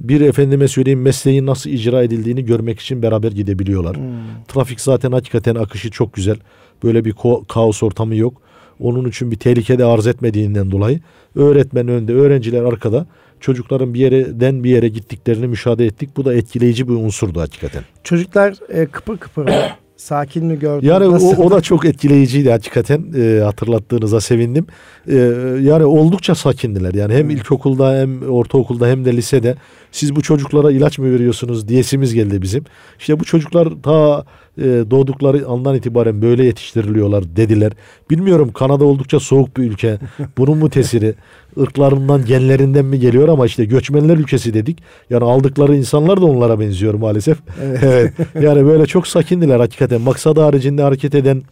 [0.00, 3.96] Bir efendime söyleyeyim mesleğin nasıl icra edildiğini görmek için beraber gidebiliyorlar.
[3.96, 4.04] Hmm.
[4.48, 6.36] Trafik zaten hakikaten akışı çok güzel.
[6.82, 7.14] Böyle bir
[7.48, 8.42] kaos ortamı yok.
[8.80, 11.00] Onun için bir tehlike de arz etmediğinden dolayı
[11.36, 13.06] öğretmen önde, öğrenciler arkada
[13.40, 16.10] çocukların bir yerden bir yere gittiklerini müşahede ettik.
[16.16, 17.82] Bu da etkileyici bir unsurdu hakikaten.
[18.04, 19.48] Çocuklar e, kıpır kıpır
[19.96, 20.84] sakin mi gördünüz?
[20.84, 24.66] Yani o, o da çok etkileyiciydi hakikaten e, hatırlattığınıza sevindim.
[25.08, 25.16] E,
[25.60, 26.94] yani oldukça sakindiler.
[26.94, 29.56] Yani hem ilkokulda hem ortaokulda hem de lisede
[29.92, 32.64] siz bu çocuklara ilaç mı veriyorsunuz diyesimiz geldi bizim.
[32.98, 34.24] İşte bu çocuklar ta
[34.58, 37.72] e, doğdukları andan itibaren böyle yetiştiriliyorlar dediler.
[38.10, 39.98] Bilmiyorum Kanada oldukça soğuk bir ülke.
[40.38, 41.14] Bunun mu tesiri?
[41.60, 44.78] ırklarından, genlerinden mi geliyor ama işte göçmenler ülkesi dedik.
[45.10, 47.38] Yani aldıkları insanlar da onlara benziyor maalesef.
[47.62, 47.78] Evet.
[47.82, 48.12] evet.
[48.42, 50.00] Yani böyle çok sakindiler hakikaten.
[50.00, 51.42] Maksadı haricinde hareket eden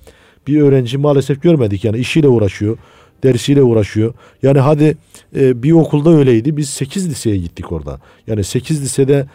[0.47, 1.85] bir öğrenci maalesef görmedik.
[1.85, 2.79] Yani işiyle uğraşıyor.
[3.25, 4.15] Dersiyle uğraşıyor.
[4.43, 4.97] Yani hadi
[5.37, 6.57] e, bir okulda öyleydi.
[6.57, 8.01] Biz 8 liseye gittik orada.
[8.27, 9.27] Yani 8 lisede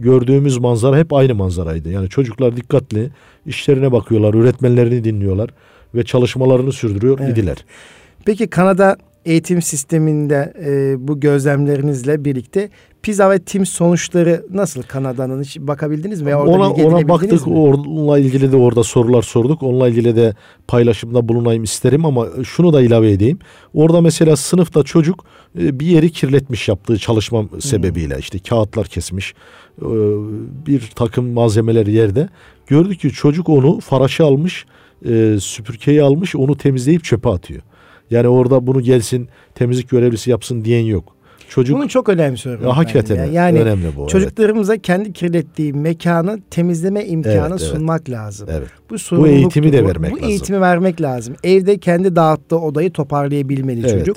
[0.00, 1.90] gördüğümüz manzara hep aynı manzaraydı.
[1.90, 3.10] Yani çocuklar dikkatli,
[3.46, 5.50] işlerine bakıyorlar, öğretmenlerini dinliyorlar
[5.94, 7.32] ve çalışmalarını sürdürüyor evet.
[7.32, 7.56] idiler.
[8.24, 12.70] Peki Kanada eğitim sisteminde e, bu gözlemlerinizle birlikte
[13.02, 16.36] PISA ve TIMS sonuçları nasıl Kanada'nın hiç bakabildiniz mi?
[16.36, 17.46] Orada ona ona baktık.
[17.46, 17.52] Mi?
[17.52, 19.62] Onunla ilgili de orada sorular sorduk.
[19.62, 20.34] Onunla ilgili de
[20.68, 23.38] paylaşımda bulunayım isterim ama şunu da ilave edeyim.
[23.74, 25.24] Orada mesela sınıfta çocuk
[25.58, 27.60] e, bir yeri kirletmiş yaptığı çalışma hmm.
[27.60, 29.34] sebebiyle işte kağıtlar kesmiş
[29.82, 29.88] e,
[30.66, 32.28] bir takım malzemeler yerde.
[32.66, 34.66] Gördük ki çocuk onu faraşı almış,
[35.08, 37.62] e, süpürgeyi almış, onu temizleyip çöpe atıyor.
[38.10, 41.17] Yani orada bunu gelsin temizlik görevlisi yapsın diyen yok.
[41.48, 42.64] Çocuk Bunu çok önemsiyorum.
[42.64, 43.34] Ya, hakikaten yani.
[43.34, 44.06] yani önemli bu.
[44.06, 44.82] Çocuklarımıza evet.
[44.82, 48.18] kendi kirlettiği mekanı temizleme imkanı evet, sunmak evet.
[48.18, 48.48] lazım.
[48.52, 48.68] Evet.
[48.90, 50.28] Bu, bu eğitimi de vermek bu lazım.
[50.28, 51.34] Bu eğitimi vermek lazım.
[51.44, 53.98] Evde kendi dağıttığı odayı toparlayabilmeli evet.
[53.98, 54.16] çocuk.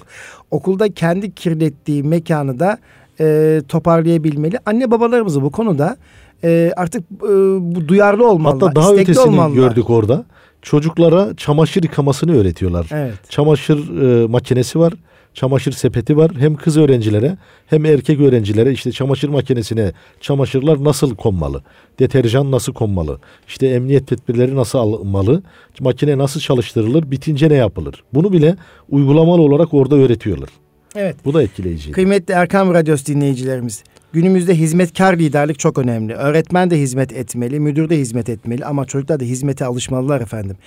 [0.51, 2.77] Okulda kendi kirlettiği mekanı da
[3.19, 4.59] e, toparlayabilmeli.
[4.65, 5.97] Anne babalarımızı bu konuda
[6.43, 7.27] e, artık e,
[7.75, 8.69] bu duyarlı olmalılar.
[8.69, 9.55] Hatta daha ötesini olmalılar.
[9.55, 10.25] gördük orada.
[10.61, 12.87] Çocuklara çamaşır yıkamasını öğretiyorlar.
[12.91, 13.13] Evet.
[13.29, 14.93] Çamaşır e, makinesi var
[15.33, 16.31] çamaşır sepeti var.
[16.37, 17.37] Hem kız öğrencilere
[17.67, 19.91] hem erkek öğrencilere işte çamaşır makinesine
[20.21, 21.63] çamaşırlar nasıl konmalı?
[21.99, 23.19] Deterjan nasıl konmalı?
[23.47, 25.43] İşte emniyet tedbirleri nasıl alınmalı?
[25.79, 27.11] Makine nasıl çalıştırılır?
[27.11, 28.03] Bitince ne yapılır?
[28.13, 28.55] Bunu bile
[28.89, 30.49] uygulamalı olarak orada öğretiyorlar.
[30.95, 31.15] Evet.
[31.25, 31.91] Bu da etkileyici.
[31.91, 33.83] Kıymetli Erkam Radyosu dinleyicilerimiz.
[34.13, 36.13] Günümüzde hizmetkar liderlik çok önemli.
[36.13, 40.57] Öğretmen de hizmet etmeli, müdür de hizmet etmeli ama çocuklar da hizmete alışmalılar efendim.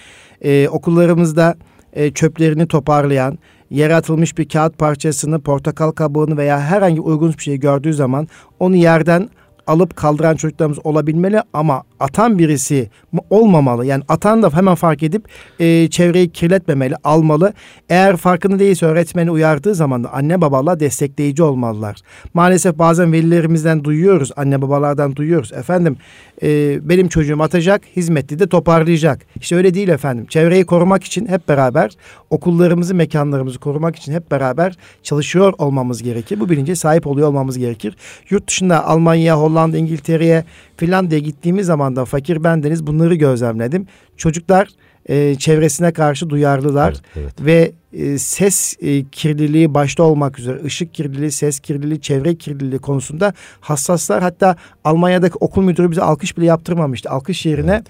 [0.43, 1.55] Ee, okullarımızda
[1.93, 3.39] e, çöplerini toparlayan,
[3.71, 8.29] yere atılmış bir kağıt parçasını, portakal kabuğunu veya herhangi uygun bir şey gördüğü zaman
[8.61, 9.29] onu yerden
[9.67, 12.91] alıp kaldıran çocuklarımız olabilmeli ama atan birisi
[13.31, 13.87] olmamalı.
[13.87, 15.29] Yani atan da hemen fark edip
[15.61, 17.53] e, çevreyi kirletmemeli, almalı.
[17.89, 21.97] Eğer farkında değilse öğretmeni uyardığı zaman da anne babalar destekleyici olmalılar.
[22.35, 25.53] Maalesef bazen velilerimizden duyuyoruz, anne babalardan duyuyoruz.
[25.53, 25.97] Efendim
[26.43, 29.21] e, benim çocuğum atacak, hizmetli de toparlayacak.
[29.41, 30.27] İşte öyle değil efendim.
[30.27, 31.91] Çevreyi korumak için hep beraber
[32.31, 36.41] okullarımızı, mekanlarımızı korumak için hep beraber çalışıyor olmamız gerekir.
[36.41, 37.97] Bu bilince sahip oluyor olmamız gerekir.
[38.31, 40.45] Yurt dışında Almanya, Hollanda, İngiltere'ye,
[40.77, 43.87] Finlandiya'ya gittiğimiz zaman da fakir bendeniz bunları gözlemledim.
[44.17, 44.69] Çocuklar
[45.07, 47.33] e, çevresine karşı duyarlılar evet, evet.
[47.41, 53.35] ve e, ses e, kirliliği başta olmak üzere ışık kirliliği, ses kirliliği, çevre kirliliği konusunda
[53.61, 54.23] hassaslar.
[54.23, 57.11] Hatta Almanya'daki okul müdürü bize alkış bile yaptırmamıştı.
[57.11, 57.87] Alkış yerine evet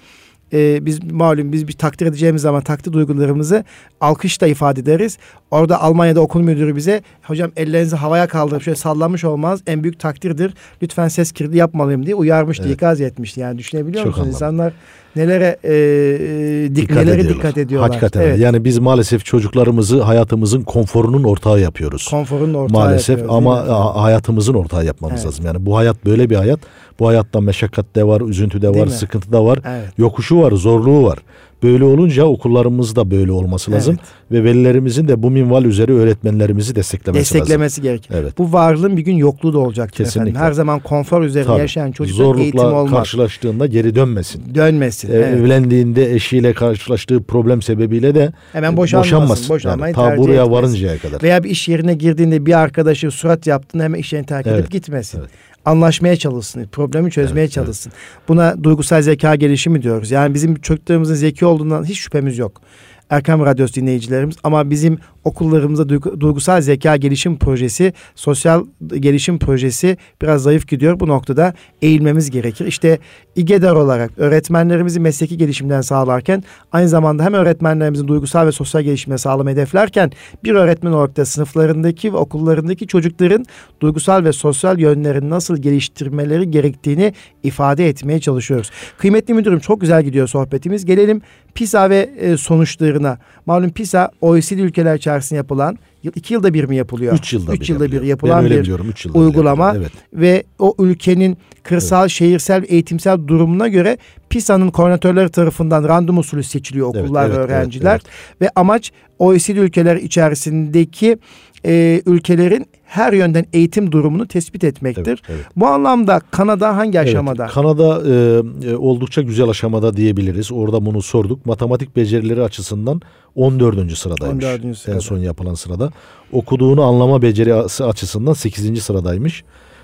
[0.53, 3.63] e, biz malum biz bir takdir edeceğimiz zaman takdir duygularımızı
[4.01, 5.17] alkışla ifade ederiz.
[5.55, 10.53] Orada Almanya'da okul müdürü bize hocam ellerinizi havaya kaldırıp şöyle sallamış olmaz en büyük takdirdir.
[10.81, 12.75] Lütfen ses kirli yapmalıyım diye uyarmıştı, evet.
[12.75, 13.39] ikaz etmişti.
[13.39, 14.41] Yani düşünebiliyor Çok musunuz?
[14.41, 14.55] Anladım.
[14.55, 14.73] İnsanlar
[15.15, 17.35] nelere e, e, dikkat nelere ediyorlar.
[17.35, 17.89] dikkat ediyorlar.
[17.89, 18.21] Hakikaten.
[18.21, 18.39] Evet.
[18.39, 22.07] Yani biz maalesef çocuklarımızı hayatımızın konforunun ortağı yapıyoruz.
[22.09, 23.67] Konforun ortağı maalesef ama
[24.03, 25.25] hayatımızın ortağı yapmamız evet.
[25.25, 25.45] lazım.
[25.45, 26.59] Yani bu hayat böyle bir hayat.
[26.99, 29.59] Bu hayatta meşakkat de var, üzüntü de var, sıkıntı da var.
[29.67, 29.89] Evet.
[29.97, 31.19] Yokuşu var, zorluğu var.
[31.63, 34.11] Böyle olunca okullarımızda böyle olması lazım evet.
[34.31, 37.83] ve velilerimizin de bu minval üzere öğretmenlerimizi desteklemesi, desteklemesi lazım.
[37.83, 38.09] gerekir.
[38.13, 38.37] Evet.
[38.37, 40.21] Bu varlığın bir gün yokluğu da olacak Kesinlikle.
[40.21, 40.41] efendim.
[40.41, 41.59] Her zaman konfor üzerine Tabii.
[41.59, 42.91] yaşayan çocuklar eğitim olmaz.
[42.91, 44.55] karşılaştığında geri dönmesin.
[44.55, 45.11] Dönmesin.
[45.11, 45.33] Ee, evet.
[45.33, 49.17] Evlendiğinde eşiyle karşılaştığı problem sebebiyle de hemen boşanmasın.
[49.17, 49.49] boşanmasın.
[49.49, 50.51] Boşanmayı yani, ta buraya etmez.
[50.51, 51.23] varıncaya kadar.
[51.23, 54.71] Veya bir iş yerine girdiğinde bir arkadaşı surat yaptığında hemen iş yerini terk edip evet.
[54.71, 55.19] gitmesin.
[55.19, 55.29] Evet
[55.65, 57.91] anlaşmaya çalışsın, problemi çözmeye evet, çalışsın.
[57.95, 58.27] Evet.
[58.27, 60.11] Buna duygusal zeka gelişimi diyoruz.
[60.11, 62.61] Yani bizim çocuklarımızın zeki olduğundan hiç şüphemiz yok.
[63.09, 68.65] Erkam Radyosu dinleyicilerimiz ama bizim okullarımızda duygusal zeka gelişim projesi, sosyal
[68.99, 70.99] gelişim projesi biraz zayıf gidiyor.
[70.99, 72.65] Bu noktada eğilmemiz gerekir.
[72.65, 72.99] İşte
[73.35, 79.49] İGEDER olarak öğretmenlerimizi mesleki gelişimden sağlarken aynı zamanda hem öğretmenlerimizin duygusal ve sosyal gelişimine sağlama
[79.49, 80.11] hedeflerken
[80.43, 83.45] bir öğretmen olarak da sınıflarındaki ve okullarındaki çocukların
[83.81, 87.13] duygusal ve sosyal yönlerini nasıl geliştirmeleri gerektiğini
[87.43, 88.71] ifade etmeye çalışıyoruz.
[88.97, 90.85] Kıymetli müdürüm çok güzel gidiyor sohbetimiz.
[90.85, 91.21] Gelelim
[91.55, 93.17] PISA ve e, sonuçlarına.
[93.45, 97.13] Malum PISA OECD ülkeler içerisinde yapılan iki yılda bir mi yapılıyor?
[97.13, 99.73] Üç yılda, üç bir, yılda bir yapılan bir biliyorum, üç yılda uygulama.
[99.73, 99.91] Bir evet.
[100.13, 102.11] Ve o ülkenin kırsal, evet.
[102.11, 103.97] şehirsel, eğitimsel durumuna göre
[104.29, 107.91] PISA'nın koordinatörleri tarafından random usulü seçiliyor okullar evet, evet, ve öğrenciler.
[107.91, 108.41] Evet, evet.
[108.41, 111.17] Ve amaç OECD ülkeler içerisindeki
[111.65, 115.07] e, ülkelerin her yönden eğitim durumunu tespit etmektir.
[115.07, 115.45] Evet, evet.
[115.55, 117.43] Bu anlamda Kanada hangi aşamada?
[117.43, 120.51] Evet, Kanada e, e, oldukça güzel aşamada diyebiliriz.
[120.51, 121.45] Orada bunu sorduk.
[121.45, 123.01] Matematik becerileri açısından
[123.35, 123.97] 14.
[123.97, 124.45] sıradaymış.
[124.45, 124.77] 14.
[124.77, 124.95] Sırada.
[124.95, 125.91] En son yapılan sırada.
[126.31, 128.83] Okuduğunu anlama becerisi açısından 8.
[128.83, 129.43] sıradaymış.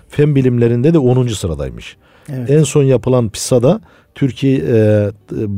[0.09, 1.27] Fen bilimlerinde de 10.
[1.27, 1.97] sıradaymış.
[2.29, 2.49] Evet.
[2.49, 3.81] En son yapılan PISA'da
[4.15, 5.09] Türkiye e,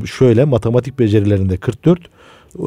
[0.06, 2.62] şöyle matematik becerilerinde 44, e,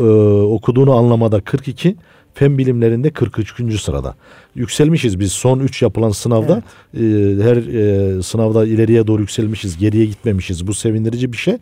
[0.44, 1.96] okuduğunu anlamada 42,
[2.37, 3.80] fen bilimlerinde 43.
[3.80, 4.14] sırada.
[4.55, 6.62] Yükselmişiz biz son 3 yapılan sınavda.
[6.95, 7.41] Evet.
[7.41, 9.78] E, her e, sınavda ileriye doğru yükselmişiz.
[9.78, 10.66] Geriye gitmemişiz.
[10.66, 11.57] Bu sevindirici bir şey.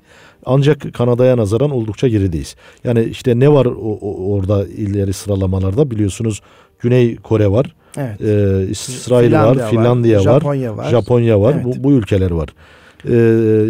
[0.47, 2.57] Ancak Kanada'ya nazaran oldukça gerideyiz.
[2.85, 6.41] Yani işte ne var o, o, orada ileri sıralamalarda biliyorsunuz
[6.79, 7.75] Güney Kore var.
[7.97, 8.21] Evet.
[8.21, 10.91] E, İsrail Finlandiya var, Finlandiya var, Japonya var.
[10.91, 11.55] Japonya var.
[11.55, 11.65] Evet.
[11.65, 12.49] Bu, bu ülkeler var.
[13.09, 13.15] Ee,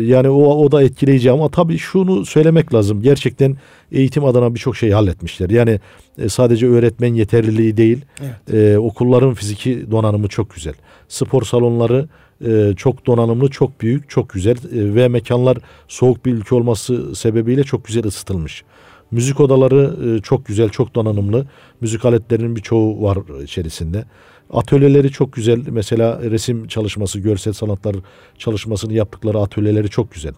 [0.02, 3.02] yani o, o da etkileyici ama tabii şunu söylemek lazım.
[3.02, 3.56] Gerçekten
[3.92, 5.50] eğitim adına birçok şeyi halletmişler.
[5.50, 5.80] Yani
[6.18, 8.04] e, sadece öğretmen yeterliliği değil.
[8.20, 8.54] Evet.
[8.54, 10.74] E, okulların fiziki donanımı çok güzel.
[11.08, 12.08] Spor salonları
[12.46, 15.58] e, çok donanımlı, çok büyük, çok güzel e, ve mekanlar
[15.88, 18.64] soğuk bir ülke olması sebebiyle çok güzel ısıtılmış.
[19.10, 21.46] Müzik odaları e, çok güzel, çok donanımlı.
[21.80, 24.04] Müzik aletlerinin birçoğu var içerisinde.
[24.50, 25.60] Atölyeleri çok güzel.
[25.70, 27.96] Mesela resim çalışması, görsel sanatlar
[28.38, 30.32] çalışmasını yaptıkları atölyeleri çok güzel.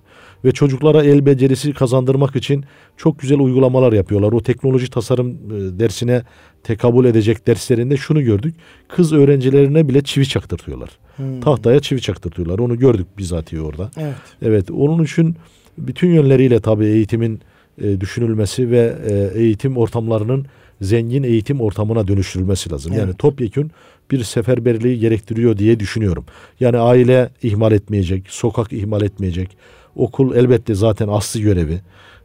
[0.44, 2.64] Ve çocuklara el becerisi kazandırmak için
[2.96, 4.32] çok güzel uygulamalar yapıyorlar.
[4.32, 6.22] O teknoloji tasarım e, dersine
[6.62, 8.54] tekabül edecek derslerinde şunu gördük.
[8.88, 10.90] Kız öğrencilerine bile çivi çaktırtıyorlar.
[11.16, 11.40] Hmm.
[11.40, 12.58] Tahtaya çivi çaktırtıyorlar.
[12.58, 13.90] Onu gördük bizatihi orada.
[13.96, 14.14] Evet.
[14.42, 14.70] Evet.
[14.70, 15.36] Onun için
[15.78, 17.40] bütün yönleriyle tabii eğitimin
[17.82, 20.46] e, düşünülmesi ve e, eğitim ortamlarının
[20.80, 22.92] zengin eğitim ortamına dönüştürülmesi lazım.
[22.92, 23.02] Evet.
[23.02, 23.70] Yani topyekün
[24.10, 26.24] bir seferberliği gerektiriyor diye düşünüyorum.
[26.60, 29.56] Yani aile ihmal etmeyecek, sokak ihmal etmeyecek.
[29.96, 31.80] Okul elbette zaten aslı görevi.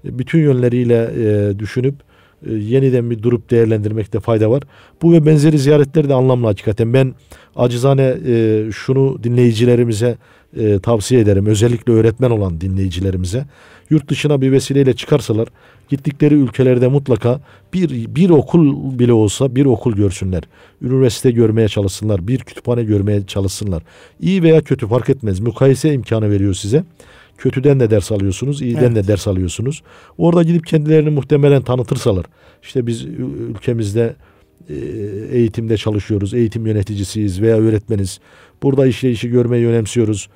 [0.06, 1.96] E, bütün yönleriyle e, düşünüp
[2.46, 4.64] e, yeniden bir durup değerlendirmekte fayda var.
[5.02, 6.94] Bu ve benzeri ziyaretler de anlamlı hakikaten.
[6.94, 7.14] Ben
[7.56, 8.16] acizane
[8.72, 10.18] şunu dinleyicilerimize
[10.84, 11.46] tavsiye ederim.
[11.46, 13.46] Özellikle öğretmen olan dinleyicilerimize.
[13.90, 15.48] Yurt dışına bir vesileyle çıkarsalar
[15.92, 17.40] gittikleri ülkelerde mutlaka
[17.74, 20.44] bir, bir okul bile olsa bir okul görsünler.
[20.82, 22.28] Üniversite görmeye çalışsınlar.
[22.28, 23.84] Bir kütüphane görmeye çalışsınlar.
[24.20, 25.40] İyi veya kötü fark etmez.
[25.40, 26.84] Mukayese imkanı veriyor size.
[27.38, 28.96] Kötüden de ders alıyorsunuz, iyiden evet.
[28.96, 29.84] de ders alıyorsunuz.
[30.18, 32.26] Orada gidip kendilerini muhtemelen tanıtırsalar.
[32.64, 33.06] İşte biz
[33.50, 34.16] ülkemizde
[34.70, 34.76] e,
[35.32, 38.20] eğitimde çalışıyoruz, eğitim yöneticisiyiz veya öğretmeniz.
[38.64, 40.30] Burada işleyişi görmeyi önemsiyoruz.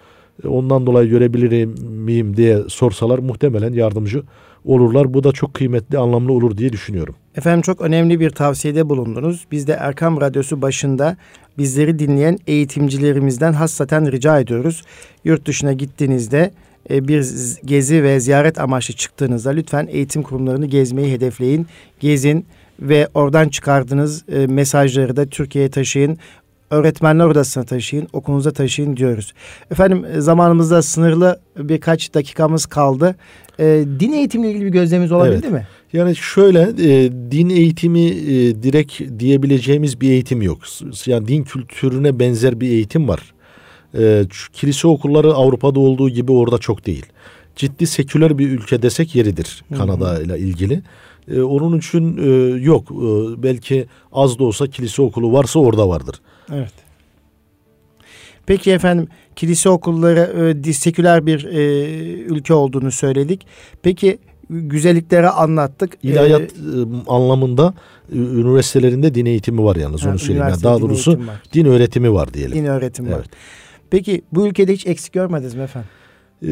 [0.43, 4.23] E, ondan dolayı görebilir miyim diye sorsalar muhtemelen yardımcı
[4.65, 5.13] olurlar.
[5.13, 7.15] Bu da çok kıymetli, anlamlı olur diye düşünüyorum.
[7.35, 9.45] Efendim çok önemli bir tavsiyede bulundunuz.
[9.51, 11.17] Biz de Erkam Radyosu başında
[11.57, 14.83] bizleri dinleyen eğitimcilerimizden hassaten rica ediyoruz.
[15.23, 16.51] Yurt dışına gittiğinizde
[16.89, 17.25] e, bir
[17.65, 21.67] gezi ve ziyaret amaçlı çıktığınızda lütfen eğitim kurumlarını gezmeyi hedefleyin.
[21.99, 22.45] Gezin
[22.79, 26.17] ve oradan çıkardığınız e, mesajları da Türkiye'ye taşıyın.
[26.69, 29.33] Öğretmenler odasına taşıyın, okulunuza taşıyın diyoruz.
[29.71, 33.15] Efendim e, zamanımızda sınırlı birkaç dakikamız kaldı.
[33.59, 35.51] E, din eğitimiyle ilgili bir gözlemimiz olabildi evet.
[35.51, 35.67] mi?
[35.93, 40.57] Yani şöyle e, din eğitimi e, direkt diyebileceğimiz bir eğitim yok.
[41.05, 43.33] Yani din kültürüne benzer bir eğitim var.
[43.97, 47.05] E, kilise okulları Avrupa'da olduğu gibi orada çok değil.
[47.55, 50.81] Ciddi seküler bir ülke desek yeridir Kanada ile ilgili.
[51.31, 52.91] E, onun için e, yok.
[52.91, 56.15] E, belki az da olsa kilise okulu varsa orada vardır.
[56.53, 56.73] Evet.
[58.45, 61.63] Peki efendim kilise okulları e, seküler bir e,
[62.23, 63.47] ülke olduğunu söyledik.
[63.81, 64.19] Peki
[64.49, 65.97] güzellikleri anlattık.
[66.03, 66.53] İlahiyat ee,
[67.07, 67.73] anlamında
[68.13, 70.47] üniversitelerinde din eğitimi var yalnız onu söyleyeyim.
[70.49, 71.19] Yani daha doğrusu
[71.53, 72.57] din öğretimi var diyelim.
[72.57, 73.19] Din öğretimi evet.
[73.19, 73.27] var.
[73.89, 75.89] Peki bu ülkede hiç eksik görmediniz mi efendim?
[76.43, 76.47] Ee,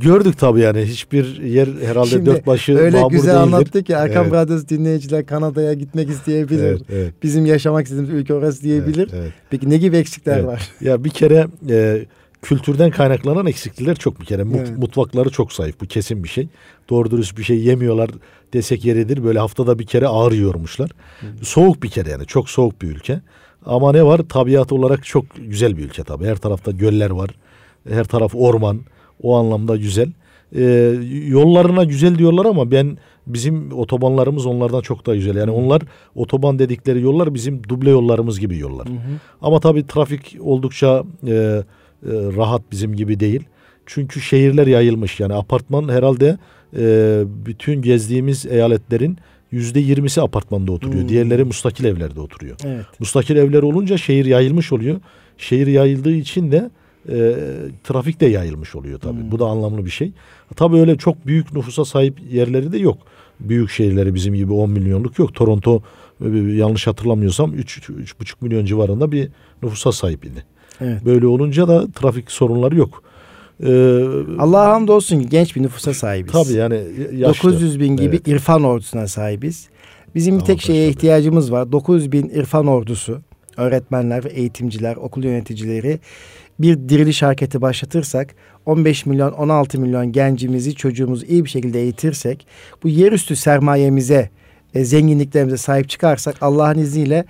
[0.00, 3.40] gördük tabii yani hiçbir yer herhalde Şimdi, dört başı öyle mamur güzel değildir.
[3.40, 4.32] anlattı ki Erkan evet.
[4.32, 6.64] Radyosu dinleyiciler Kanada'ya gitmek isteyebilir.
[6.64, 7.14] Evet, evet.
[7.22, 9.08] Bizim yaşamak istediğimiz ülke orası diyebilir.
[9.12, 9.32] Evet, evet.
[9.50, 10.46] Peki ne gibi eksikler evet.
[10.46, 10.70] var?
[10.80, 12.06] Ya bir kere e,
[12.42, 14.42] kültürden kaynaklanan eksiklikler çok bir kere.
[14.42, 14.78] Mut, evet.
[14.78, 15.80] Mutfakları çok zayıf.
[15.80, 16.48] Bu kesin bir şey.
[16.90, 18.10] Doğru dürüst bir şey yemiyorlar
[18.52, 19.24] desek yeridir.
[19.24, 20.90] Böyle haftada bir kere ağır yormuşlar.
[21.20, 21.26] Hı.
[21.44, 22.26] Soğuk bir kere yani.
[22.26, 23.20] Çok soğuk bir ülke.
[23.66, 24.20] Ama ne var?
[24.28, 26.24] Tabiat olarak çok güzel bir ülke tabii.
[26.24, 27.30] Her tarafta göller var.
[27.88, 28.80] Her taraf orman.
[29.22, 30.08] O anlamda güzel.
[30.56, 30.94] Ee,
[31.26, 35.36] yollarına güzel diyorlar ama ben bizim otobanlarımız onlardan çok daha güzel.
[35.36, 35.54] Yani hı.
[35.54, 35.82] onlar
[36.14, 38.88] otoban dedikleri yollar bizim duble yollarımız gibi yollar.
[38.88, 39.18] Hı hı.
[39.42, 41.62] Ama tabii trafik oldukça e, e,
[42.10, 43.44] rahat bizim gibi değil.
[43.86, 46.38] Çünkü şehirler yayılmış yani apartman herhalde
[46.76, 49.18] e, bütün gezdiğimiz eyaletlerin
[49.50, 51.02] yüzde yirmisi apartmanda oturuyor.
[51.02, 51.08] Hmm.
[51.08, 52.56] Diğerleri mustakil evlerde oturuyor.
[52.64, 52.84] Evet.
[53.00, 55.00] Mustakil evler olunca şehir yayılmış oluyor.
[55.38, 56.70] Şehir yayıldığı için de
[57.08, 57.34] e,
[57.84, 59.20] trafik de yayılmış oluyor tabii.
[59.20, 59.30] Hmm.
[59.30, 60.12] Bu da anlamlı bir şey.
[60.56, 62.98] Tabii öyle çok büyük nüfusa sahip yerleri de yok.
[63.40, 65.34] Büyük şehirleri bizim gibi 10 milyonluk yok.
[65.34, 65.82] Toronto
[66.24, 69.28] e, yanlış hatırlamıyorsam 3-3,5 milyon civarında bir
[69.62, 70.44] nüfusa sahip idi.
[70.80, 71.04] Evet.
[71.04, 73.02] Böyle olunca da trafik sorunları yok.
[73.66, 74.04] Ee,
[74.38, 76.32] Allah'a hamdolsun genç bir nüfusa sahibiz.
[76.32, 76.80] Tabii yani
[77.12, 77.50] yaşlı.
[77.50, 78.28] 900 bin gibi evet.
[78.28, 79.68] irfan ordusuna sahibiz.
[80.14, 81.72] Bizim bir tek şeye ihtiyacımız var.
[81.72, 83.20] 900 bin irfan ordusu,
[83.56, 86.00] öğretmenler eğitimciler, okul yöneticileri
[86.58, 88.34] bir diriliş hareketi başlatırsak
[88.66, 92.46] 15 milyon 16 milyon gencimizi çocuğumuzu iyi bir şekilde eğitirsek
[92.82, 94.30] bu yerüstü sermayemize
[94.74, 97.24] e, zenginliklerimize sahip çıkarsak Allah'ın izniyle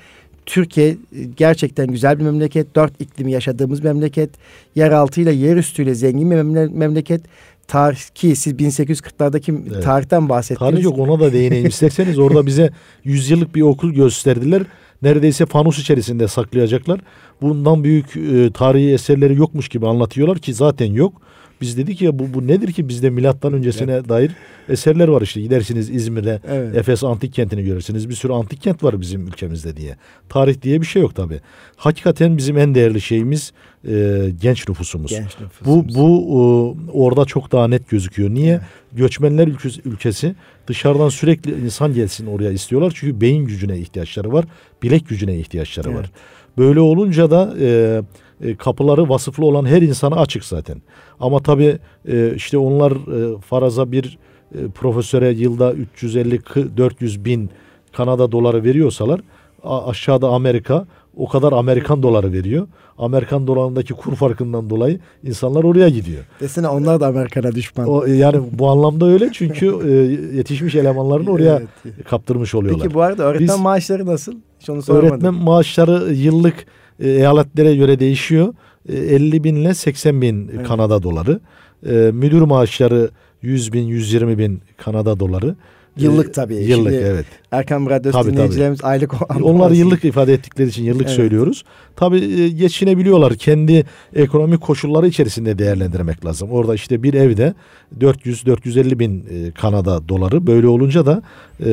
[0.47, 0.97] Türkiye e,
[1.37, 2.75] gerçekten güzel bir memleket.
[2.77, 4.31] Dört iklimi yaşadığımız memleket.
[4.75, 7.21] Yeraltıyla yerüstüyle zengin bir memleket.
[7.69, 9.85] Tarih ki siz 1840'lardaki evet.
[9.85, 10.71] tarihten bahsettiniz.
[10.71, 12.19] Tarih yok ona da değineyim isterseniz.
[12.19, 12.71] Orada bize
[13.05, 14.63] yüzyıllık bir okul gösterdiler.
[15.03, 17.01] Neredeyse fanus içerisinde saklayacaklar.
[17.43, 21.23] Bundan büyük e, tarihi eserleri yokmuş gibi anlatıyorlar ki zaten yok.
[21.63, 24.09] Biz dedik ya bu, bu nedir ki bizde milattan öncesine evet.
[24.09, 24.33] dair
[24.69, 25.41] eserler var işte.
[25.41, 26.77] Gidersiniz İzmir'e evet.
[26.77, 28.09] Efes antik kentini görürsünüz.
[28.09, 29.97] Bir sürü antik kent var bizim ülkemizde diye.
[30.29, 31.41] Tarih diye bir şey yok tabi.
[31.77, 33.53] Hakikaten bizim en değerli şeyimiz
[33.89, 35.11] e, genç nüfusumuz.
[35.11, 35.95] Genç nüfusumuz.
[35.97, 38.31] Bu bu e, orada çok daha net gözüküyor.
[38.31, 38.53] Niye?
[38.53, 38.63] Evet.
[38.93, 40.35] Göçmenler ülkesi, ülkesi
[40.67, 42.93] dışarıdan sürekli insan gelsin oraya istiyorlar.
[42.95, 44.45] Çünkü beyin gücüne ihtiyaçları var.
[44.83, 45.99] Bilek gücüne ihtiyaçları evet.
[45.99, 46.11] var.
[46.59, 48.01] Böyle olunca da e,
[48.43, 50.83] e, kapıları vasıflı olan her insana açık zaten.
[51.21, 51.79] Ama tabii
[52.09, 54.19] e, işte onlar e, faraza bir
[54.55, 57.51] e, profesöre yılda 350-400 bin
[57.93, 59.21] Kanada doları veriyorsalar
[59.65, 60.87] aşağıda Amerika
[61.17, 62.67] o kadar Amerikan doları veriyor.
[62.99, 66.25] Amerikan dolarındaki kur farkından dolayı insanlar oraya gidiyor.
[66.41, 67.89] Desene onlar da Amerika'na düşman.
[67.89, 69.91] O, yani bu anlamda öyle çünkü e,
[70.37, 72.07] yetişmiş elemanlarını oraya evet.
[72.09, 72.83] kaptırmış oluyorlar.
[72.83, 74.35] Peki bu arada öğretmen Biz, maaşları nasıl?
[74.61, 78.55] Hiç onu Öğretmen maaşları yıllık e, eyaletlere göre değişiyor.
[78.89, 80.67] E, 50 bin ile 80 bin evet.
[80.67, 81.41] Kanada doları.
[81.87, 83.11] E, müdür maaşları
[83.43, 85.57] 100 bin 120 bin Kanada doları.
[85.97, 86.55] Yıllık e, tabii.
[86.55, 87.27] Yıllık Şimdi evet.
[87.51, 88.91] Erkan Radyosu tabii, dinleyicilerimiz tabii.
[88.91, 91.17] aylık Onlar yıllık ifade ettikleri için yıllık evet.
[91.17, 91.65] söylüyoruz.
[91.97, 93.35] Tabii e, geçinebiliyorlar.
[93.35, 93.85] Kendi
[94.15, 96.51] ekonomik koşulları içerisinde değerlendirmek lazım.
[96.51, 97.55] Orada işte bir evde
[98.01, 100.47] 400-450 bin e, Kanada doları.
[100.47, 101.23] Böyle olunca da
[101.61, 101.71] e,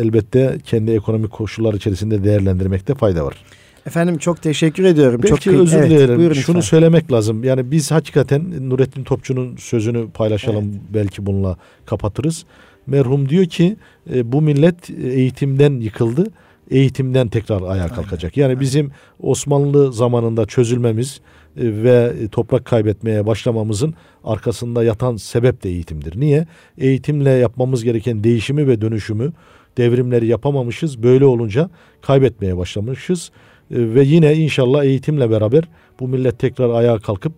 [0.00, 3.44] elbette kendi ekonomik koşulları içerisinde değerlendirmekte fayda var.
[3.86, 5.20] Efendim çok teşekkür ediyorum.
[5.22, 6.34] Belki çok özür evet, dilerim.
[6.34, 6.60] Şunu lütfen.
[6.60, 7.44] söylemek lazım.
[7.44, 10.70] Yani biz hakikaten Nurettin Topçu'nun sözünü paylaşalım.
[10.70, 10.80] Evet.
[10.94, 11.56] Belki bununla
[11.86, 12.44] kapatırız.
[12.86, 13.76] Merhum diyor ki
[14.14, 16.26] e, bu millet eğitimden yıkıldı.
[16.70, 18.36] Eğitimden tekrar ayağa kalkacak.
[18.36, 21.20] Yani bizim Osmanlı zamanında çözülmemiz
[21.56, 26.20] e, ve toprak kaybetmeye başlamamızın arkasında yatan sebep de eğitimdir.
[26.20, 26.46] Niye?
[26.78, 29.32] Eğitimle yapmamız gereken değişimi ve dönüşümü
[29.76, 31.02] devrimleri yapamamışız.
[31.02, 31.70] Böyle olunca
[32.02, 33.30] kaybetmeye başlamışız.
[33.72, 35.64] E, ve yine inşallah eğitimle beraber
[36.00, 37.32] bu millet tekrar ayağa kalkıp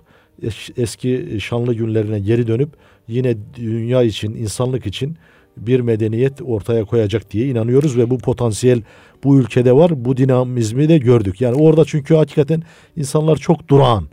[0.76, 2.68] eski şanlı günlerine geri dönüp
[3.08, 5.16] yine dünya için, insanlık için
[5.56, 8.82] bir medeniyet ortaya koyacak diye inanıyoruz ve bu potansiyel
[9.24, 10.04] bu ülkede var.
[10.04, 11.40] Bu dinamizmi de gördük.
[11.40, 12.62] Yani orada çünkü hakikaten
[12.96, 14.04] insanlar çok durağan.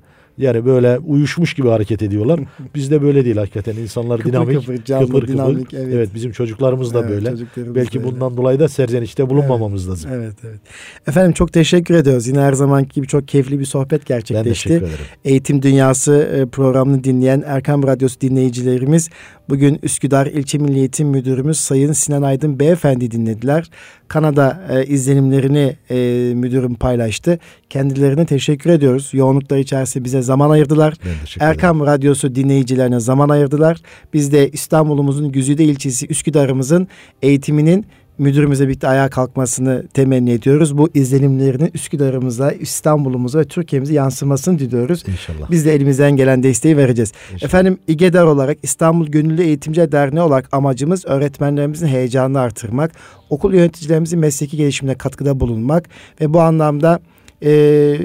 [0.42, 2.40] Yani böyle uyuşmuş gibi hareket ediyorlar.
[2.76, 3.76] Bizde böyle değil hakikaten.
[3.76, 5.34] İnsanlar kıpır dinamik, kıpır, canlı, kıpır kıpır.
[5.34, 5.94] Dinamik, evet.
[5.94, 7.34] evet bizim çocuklarımız da evet, böyle.
[7.76, 8.12] Belki böyle.
[8.12, 10.12] bundan dolayı da serzenişte bulunmamamız evet, lazım.
[10.14, 10.60] Evet, evet.
[11.08, 12.28] Efendim çok teşekkür ediyoruz.
[12.28, 14.70] Yine her zamanki gibi çok keyifli bir sohbet gerçekleşti.
[14.70, 15.06] Ben teşekkür ederim.
[15.26, 19.10] Eğitim Dünyası e, programını dinleyen Erkam Radyosu dinleyicilerimiz
[19.52, 23.70] Bugün Üsküdar İlçe Milli Eğitim Müdürümüz Sayın Sinan Aydın Beyefendi dinlediler.
[24.08, 25.96] Kanada e, izlenimlerini e,
[26.36, 27.40] müdürüm paylaştı.
[27.70, 29.10] Kendilerine teşekkür ediyoruz.
[29.14, 30.94] Yoğunluklar içerisinde bize zaman ayırdılar.
[31.40, 33.78] Erkam Radyosu dinleyicilerine zaman ayırdılar.
[34.14, 36.88] Biz de İstanbul'umuzun Güzide ilçesi Üsküdar'ımızın
[37.22, 37.86] eğitiminin
[38.22, 40.78] müdürümüze birlikte ayağa kalkmasını temenni ediyoruz.
[40.78, 45.04] Bu izlenimlerini Üsküdar'ımıza, İstanbul'umuza ve Türkiye'mize yansımasını diliyoruz.
[45.08, 45.52] İnşallah.
[45.52, 47.12] Biz de elimizden gelen desteği vereceğiz.
[47.34, 47.50] İnşallah.
[47.50, 52.92] Efendim İGEDER olarak İstanbul Gönüllü Eğitimci Derneği olarak amacımız öğretmenlerimizin heyecanını artırmak,
[53.30, 55.90] okul yöneticilerimizin mesleki gelişimine katkıda bulunmak
[56.22, 57.00] ve bu anlamda
[57.44, 57.98] e,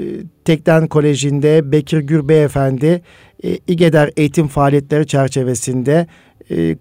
[0.45, 3.01] Tekden Koleji'nde Bekir Gür Beyefendi
[3.43, 6.07] e, İGEDER eğitim faaliyetleri çerçevesinde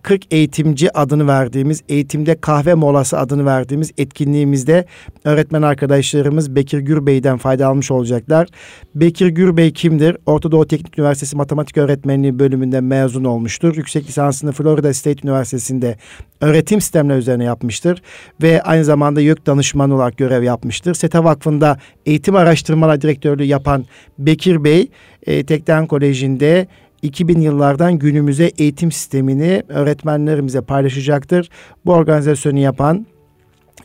[0.02, 4.84] 40 ee, eğitimci adını verdiğimiz, eğitimde kahve molası adını verdiğimiz etkinliğimizde
[5.24, 8.48] öğretmen arkadaşlarımız Bekir Gürbey'den fayda almış olacaklar.
[8.94, 10.16] Bekir Gürbey kimdir?
[10.26, 13.76] Orta Doğu Teknik Üniversitesi Matematik Öğretmenliği bölümünden mezun olmuştur.
[13.76, 15.96] Yüksek lisansını Florida State Üniversitesi'nde
[16.40, 18.02] öğretim sistemleri üzerine yapmıştır
[18.42, 20.94] ve aynı zamanda YÖK danışmanı olarak görev yapmıştır.
[20.94, 23.84] SETA Vakfı'nda eğitim araştırmalar direktörlüğü yapan
[24.18, 24.90] Bekir Bey,
[25.26, 26.66] e, Tekden Koleji'nde
[27.02, 31.50] 2000 yıllardan günümüze eğitim sistemini öğretmenlerimize paylaşacaktır.
[31.86, 33.06] Bu organizasyonu yapan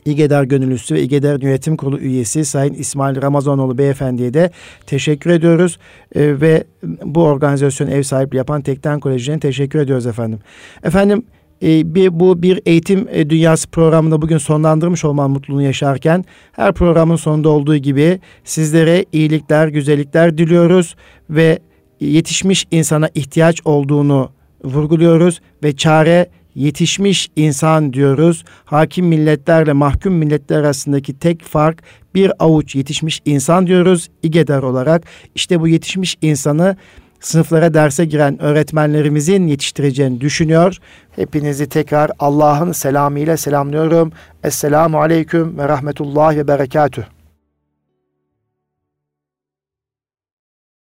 [0.04, 4.50] İGEDER Gönüllüsü ve İGEDER Yönetim Kurulu üyesi Sayın İsmail Ramazanoğlu Beyefendi'ye de
[4.86, 5.78] teşekkür ediyoruz.
[6.14, 6.64] Ee, ve
[7.04, 10.38] bu organizasyon ev sahipliği yapan Tekten Koleji'ne teşekkür ediyoruz efendim.
[10.82, 11.22] Efendim
[11.62, 17.16] e, bir, bu bir eğitim e, dünyası programında bugün sonlandırmış olman mutluluğunu yaşarken her programın
[17.16, 20.96] sonunda olduğu gibi sizlere iyilikler, güzellikler diliyoruz
[21.30, 21.58] ve
[22.04, 24.30] yetişmiş insana ihtiyaç olduğunu
[24.64, 28.44] vurguluyoruz ve çare yetişmiş insan diyoruz.
[28.64, 31.82] Hakim milletlerle mahkum milletler arasındaki tek fark
[32.14, 35.02] bir avuç yetişmiş insan diyoruz İGEDER olarak.
[35.34, 36.76] İşte bu yetişmiş insanı
[37.20, 40.78] sınıflara derse giren öğretmenlerimizin yetiştireceğini düşünüyor.
[41.16, 44.12] Hepinizi tekrar Allah'ın selamıyla selamlıyorum.
[44.44, 47.02] Esselamu aleyküm ve rahmetullah ve berekatüh.